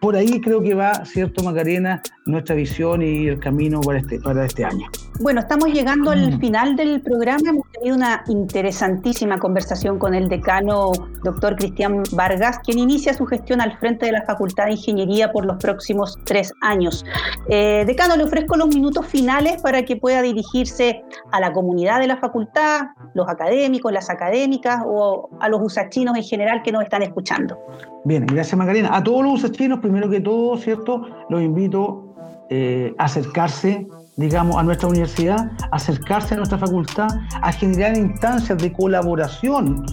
por 0.00 0.14
ahí 0.14 0.40
creo 0.40 0.62
que 0.62 0.74
va, 0.74 1.04
¿cierto, 1.04 1.42
Macarena, 1.42 2.00
nuestra 2.26 2.54
visión 2.54 3.02
y 3.02 3.26
el 3.26 3.38
camino 3.38 3.80
para 3.80 3.98
este, 3.98 4.18
para 4.20 4.44
este 4.46 4.64
año. 4.64 4.86
Bueno, 5.20 5.40
estamos 5.40 5.72
llegando 5.72 6.10
al 6.10 6.36
mm. 6.36 6.40
final 6.40 6.74
del 6.74 7.00
programa. 7.02 7.50
Hemos 7.50 7.70
tenido 7.70 7.96
una 7.96 8.24
interesantísima 8.28 9.38
conversación 9.38 9.98
con 9.98 10.14
el 10.14 10.28
decano, 10.28 10.92
doctor 11.22 11.54
Cristian 11.56 12.02
Vargas, 12.12 12.58
quien 12.60 12.78
inicia 12.78 13.14
su 13.14 13.26
gestión 13.26 13.60
al 13.60 13.78
frente 13.78 14.06
de 14.06 14.12
la 14.12 14.22
Facultad 14.22 14.66
de 14.66 14.72
Ingeniería 14.72 15.30
por 15.32 15.44
los 15.44 15.58
próximos 15.58 16.18
tres 16.24 16.52
años. 16.62 17.04
Eh, 17.48 17.84
decano, 17.86 18.16
le 18.16 18.24
ofrezco 18.24 18.56
los 18.56 18.68
minutos 18.68 19.06
finales 19.06 19.60
para 19.62 19.84
que 19.84 19.96
pueda 19.96 20.22
dirigirse 20.22 21.02
a 21.30 21.40
la 21.40 21.52
comunidad 21.52 22.00
de 22.00 22.06
la 22.06 22.16
facultad, 22.16 22.86
los 23.14 23.28
académicos, 23.28 23.92
las 23.92 24.08
académicas 24.08 24.82
o 24.86 25.28
a 25.40 25.48
los 25.48 25.60
usachinos 25.62 26.16
en 26.16 26.24
general 26.24 26.62
que 26.62 26.72
nos 26.72 26.82
están 26.82 27.02
escuchando. 27.02 27.58
Bien, 28.04 28.26
gracias 28.26 28.56
Macarena. 28.56 28.96
A 28.96 29.04
todos 29.04 29.22
los 29.22 29.34
usachinos, 29.34 29.78
primero 29.80 30.08
que 30.10 30.20
todo, 30.20 30.56
¿cierto? 30.58 31.06
Los 31.28 31.40
invito 31.40 32.13
eh, 32.50 32.94
acercarse 32.98 33.86
digamos, 34.16 34.56
a 34.56 34.62
nuestra 34.62 34.88
universidad, 34.88 35.50
acercarse 35.72 36.34
a 36.34 36.36
nuestra 36.38 36.58
facultad, 36.58 37.08
a 37.42 37.52
generar 37.52 37.96
instancias 37.96 38.58
de 38.58 38.72
colaboración 38.72 39.84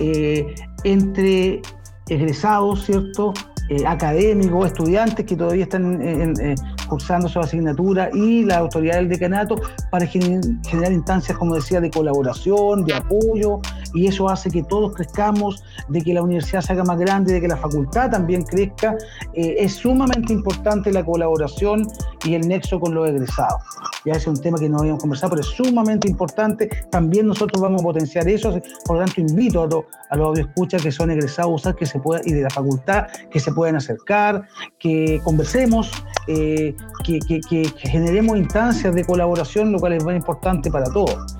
eh, 0.00 0.54
entre 0.84 1.60
egresados, 2.08 2.84
¿cierto? 2.84 3.34
Eh, 3.68 3.84
académicos, 3.86 4.68
estudiantes 4.68 5.26
que 5.26 5.36
todavía 5.36 5.64
están 5.64 6.00
eh, 6.00 6.54
cursando 6.86 7.28
su 7.28 7.40
asignatura 7.40 8.10
y 8.12 8.44
la 8.44 8.58
autoridad 8.58 8.96
del 8.96 9.08
decanato 9.08 9.56
para 9.90 10.06
generar 10.06 10.92
instancias, 10.92 11.36
como 11.36 11.54
decía, 11.54 11.80
de 11.80 11.90
colaboración, 11.90 12.84
de 12.84 12.94
apoyo, 12.94 13.60
y 13.94 14.06
eso 14.06 14.28
hace 14.28 14.50
que 14.50 14.62
todos 14.62 14.94
crezcamos, 14.94 15.62
de 15.88 16.02
que 16.02 16.14
la 16.14 16.22
universidad 16.22 16.60
se 16.60 16.72
haga 16.72 16.84
más 16.84 16.98
grande, 16.98 17.34
de 17.34 17.40
que 17.40 17.48
la 17.48 17.56
facultad 17.56 18.10
también 18.10 18.42
crezca. 18.42 18.96
Eh, 19.34 19.56
es 19.58 19.74
sumamente 19.74 20.32
importante 20.32 20.92
la 20.92 21.04
colaboración 21.04 21.86
y 22.24 22.34
el 22.34 22.46
nexo 22.46 22.78
con 22.78 22.94
los 22.94 23.08
egresados. 23.08 23.62
Ya 24.04 24.12
es 24.12 24.26
un 24.26 24.40
tema 24.40 24.58
que 24.58 24.68
no 24.68 24.78
habíamos 24.78 25.00
conversado, 25.00 25.30
pero 25.30 25.42
es 25.42 25.48
sumamente 25.48 26.08
importante. 26.08 26.68
También 26.90 27.26
nosotros 27.26 27.60
vamos 27.60 27.82
a 27.82 27.84
potenciar 27.84 28.28
eso. 28.28 28.60
Por 28.84 28.98
lo 28.98 29.04
tanto, 29.04 29.20
invito 29.20 29.62
a, 29.62 30.14
a 30.14 30.16
los 30.16 30.38
escuchas 30.38 30.82
que 30.82 30.92
son 30.92 31.10
egresados 31.10 31.66
que 31.78 31.86
se 31.86 31.98
pueda, 31.98 32.20
y 32.24 32.32
de 32.32 32.42
la 32.42 32.50
facultad 32.50 33.06
que 33.30 33.40
se 33.40 33.52
puedan 33.52 33.76
acercar, 33.76 34.46
que 34.78 35.20
conversemos, 35.24 35.90
eh, 36.26 36.74
que, 37.04 37.72
generemos 37.78 38.36
instancias 38.36 38.94
de 38.94 39.04
colaboración, 39.04 39.72
lo 39.72 39.78
cual 39.78 39.94
es 39.94 40.04
muy 40.04 40.14
importante 40.14 40.70
para 40.70 40.86
todos. 40.86 41.36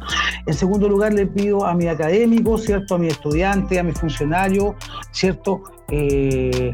En 0.46 0.54
segundo 0.54 0.88
lugar, 0.88 1.12
le 1.12 1.26
pido 1.26 1.66
a 1.66 1.74
mi 1.74 1.88
académico, 1.88 2.56
¿cierto? 2.56 2.94
A 2.94 2.98
mi 2.98 3.08
estudiante, 3.08 3.78
a 3.78 3.82
mi 3.82 3.92
funcionario, 3.92 4.76
¿cierto? 5.10 5.62
Eh, 5.90 6.70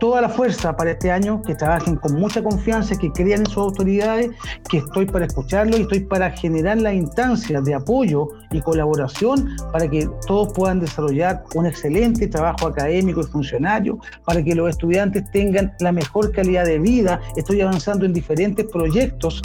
toda 0.00 0.20
la 0.20 0.28
fuerza 0.28 0.76
para 0.76 0.90
este 0.92 1.12
año, 1.12 1.40
que 1.42 1.54
trabajen 1.54 1.96
con 1.96 2.18
mucha 2.18 2.42
confianza, 2.42 2.96
que 2.98 3.12
crean 3.12 3.40
en 3.40 3.46
sus 3.46 3.58
autoridades, 3.58 4.30
que 4.68 4.78
estoy 4.78 5.06
para 5.06 5.26
escucharlos 5.26 5.78
y 5.78 5.82
estoy 5.82 6.00
para 6.00 6.30
generar 6.32 6.78
las 6.78 6.94
instancias 6.94 7.62
de 7.64 7.74
apoyo 7.74 8.28
y 8.50 8.60
colaboración 8.60 9.54
para 9.72 9.88
que 9.88 10.08
todos 10.26 10.52
puedan 10.54 10.80
desarrollar 10.80 11.44
un 11.54 11.66
excelente 11.66 12.26
trabajo 12.26 12.66
académico 12.66 13.20
y 13.20 13.24
funcionario, 13.24 13.98
para 14.24 14.42
que 14.42 14.54
los 14.54 14.70
estudiantes 14.70 15.30
tengan 15.30 15.72
la 15.78 15.92
mejor 15.92 16.32
calidad 16.32 16.64
de 16.64 16.78
vida. 16.78 17.20
Estoy 17.36 17.60
avanzando 17.60 18.06
en 18.06 18.12
diferentes 18.12 18.66
proyectos. 18.66 19.42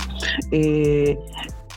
Eh, 0.51 1.17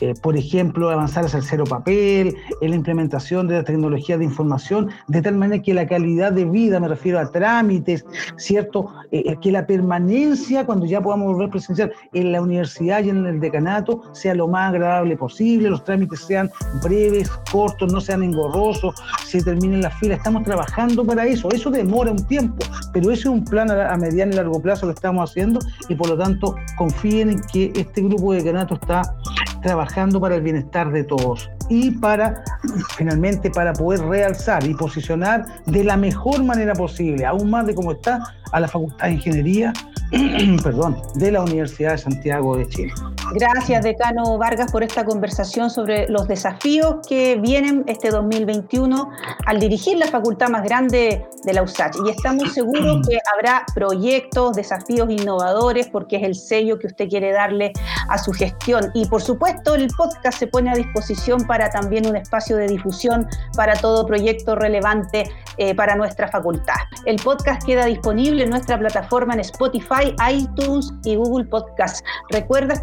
eh, 0.01 0.13
por 0.21 0.37
ejemplo, 0.37 0.89
avanzar 0.89 1.25
hacia 1.25 1.37
el 1.37 1.43
cero 1.43 1.63
papel, 1.65 2.35
en 2.61 2.69
la 2.69 2.75
implementación 2.75 3.47
de 3.47 3.55
la 3.55 3.63
tecnología 3.63 4.17
de 4.17 4.25
información, 4.25 4.89
de 5.07 5.21
tal 5.21 5.35
manera 5.35 5.61
que 5.61 5.73
la 5.73 5.87
calidad 5.87 6.31
de 6.31 6.45
vida, 6.45 6.79
me 6.79 6.87
refiero 6.87 7.19
a 7.19 7.29
trámites, 7.29 8.05
¿cierto? 8.37 8.93
Eh, 9.11 9.23
eh, 9.25 9.35
que 9.41 9.51
la 9.51 9.65
permanencia, 9.65 10.65
cuando 10.65 10.85
ya 10.85 11.01
podamos 11.01 11.33
volver 11.33 11.49
presencial 11.49 11.91
en 12.13 12.31
la 12.31 12.41
universidad 12.41 13.03
y 13.03 13.09
en 13.09 13.25
el 13.25 13.39
decanato, 13.39 14.01
sea 14.13 14.35
lo 14.35 14.47
más 14.47 14.69
agradable 14.69 15.17
posible, 15.17 15.69
los 15.69 15.83
trámites 15.83 16.21
sean 16.21 16.49
breves, 16.83 17.29
cortos, 17.51 17.91
no 17.91 17.99
sean 17.99 18.23
engorrosos, 18.23 18.95
se 19.25 19.41
terminen 19.43 19.81
las 19.81 19.97
filas. 19.99 20.17
Estamos 20.17 20.43
trabajando 20.43 21.05
para 21.05 21.25
eso. 21.25 21.49
Eso 21.51 21.69
demora 21.69 22.11
un 22.11 22.25
tiempo, 22.27 22.65
pero 22.93 23.11
ese 23.11 23.21
es 23.21 23.25
un 23.27 23.43
plan 23.43 23.69
a, 23.69 23.93
a 23.93 23.97
mediano 23.97 24.31
y 24.31 24.35
largo 24.35 24.61
plazo 24.61 24.87
que 24.87 24.93
estamos 24.93 25.29
haciendo 25.29 25.59
y 25.87 25.95
por 25.95 26.09
lo 26.09 26.17
tanto 26.17 26.55
confíen 26.77 27.29
en 27.29 27.41
que 27.51 27.71
este 27.75 28.01
grupo 28.01 28.33
de 28.33 28.39
decanato 28.39 28.75
está 28.75 29.01
trabajando 29.61 30.19
para 30.19 30.35
el 30.35 30.41
bienestar 30.41 30.91
de 30.91 31.03
todos 31.03 31.49
y 31.69 31.91
para, 31.91 32.43
finalmente, 32.97 33.49
para 33.51 33.73
poder 33.73 34.01
realzar 34.01 34.65
y 34.65 34.73
posicionar 34.73 35.45
de 35.65 35.83
la 35.83 35.97
mejor 35.97 36.43
manera 36.43 36.73
posible, 36.73 37.25
aún 37.25 37.49
más 37.49 37.67
de 37.67 37.75
cómo 37.75 37.91
está, 37.91 38.21
a 38.51 38.59
la 38.59 38.67
Facultad 38.67 39.07
de 39.07 39.13
Ingeniería 39.13 39.73
perdón, 40.63 40.97
de 41.15 41.31
la 41.31 41.41
Universidad 41.41 41.91
de 41.91 41.97
Santiago 41.99 42.57
de 42.57 42.67
Chile. 42.67 42.93
Gracias, 43.33 43.83
decano 43.83 44.39
Vargas, 44.39 44.71
por 44.71 44.81
esta 44.81 45.05
conversación 45.05 45.69
sobre 45.69 46.07
los 46.09 46.27
desafíos 46.27 46.95
que 47.07 47.35
vienen 47.35 47.83
este 47.85 48.09
2021 48.09 49.09
al 49.45 49.59
dirigir 49.59 49.97
la 49.97 50.07
facultad 50.07 50.49
más 50.49 50.63
grande 50.63 51.27
de 51.43 51.53
la 51.53 51.61
USACH. 51.61 51.97
Y 52.05 52.09
estamos 52.09 52.53
seguros 52.53 53.07
que 53.07 53.19
habrá 53.33 53.65
proyectos, 53.75 54.55
desafíos 54.55 55.09
innovadores, 55.11 55.87
porque 55.89 56.17
es 56.17 56.23
el 56.23 56.35
sello 56.35 56.79
que 56.79 56.87
usted 56.87 57.07
quiere 57.07 57.31
darle 57.31 57.71
a 58.09 58.17
su 58.17 58.31
gestión. 58.31 58.89
Y 58.95 59.05
por 59.05 59.21
supuesto, 59.21 59.75
el 59.75 59.87
podcast 59.95 60.39
se 60.39 60.47
pone 60.47 60.71
a 60.71 60.73
disposición 60.73 61.45
para 61.45 61.69
también 61.69 62.07
un 62.07 62.15
espacio 62.15 62.57
de 62.57 62.67
difusión 62.67 63.27
para 63.55 63.75
todo 63.75 64.07
proyecto 64.07 64.55
relevante 64.55 65.29
eh, 65.57 65.75
para 65.75 65.95
nuestra 65.95 66.29
facultad. 66.29 66.75
El 67.05 67.17
podcast 67.17 67.63
queda 67.63 67.85
disponible 67.85 68.43
en 68.43 68.49
nuestra 68.49 68.79
plataforma 68.79 69.33
en 69.33 69.41
Spotify 69.41 70.15
iTunes 70.31 70.91
y 71.03 71.15
Google 71.15 71.45
Podcast. 71.45 72.03
Recuerda 72.29 72.73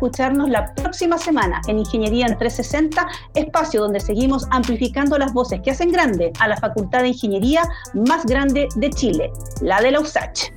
la 0.45 0.75
próxima 0.75 1.17
semana 1.17 1.61
en 1.67 1.79
Ingeniería 1.79 2.27
en 2.27 2.37
360, 2.37 3.07
espacio 3.35 3.81
donde 3.81 4.01
seguimos 4.01 4.47
amplificando 4.51 5.17
las 5.19 5.33
voces 5.33 5.61
que 5.63 5.71
hacen 5.71 5.91
grande 5.91 6.33
a 6.39 6.49
la 6.49 6.57
Facultad 6.57 7.01
de 7.01 7.09
Ingeniería 7.09 7.63
más 7.95 8.27
grande 8.27 8.69
de 8.77 8.91
Chile, 8.91 9.31
la 9.63 9.81
de 9.81 9.93
la 9.93 10.01
USACH. 10.01 10.53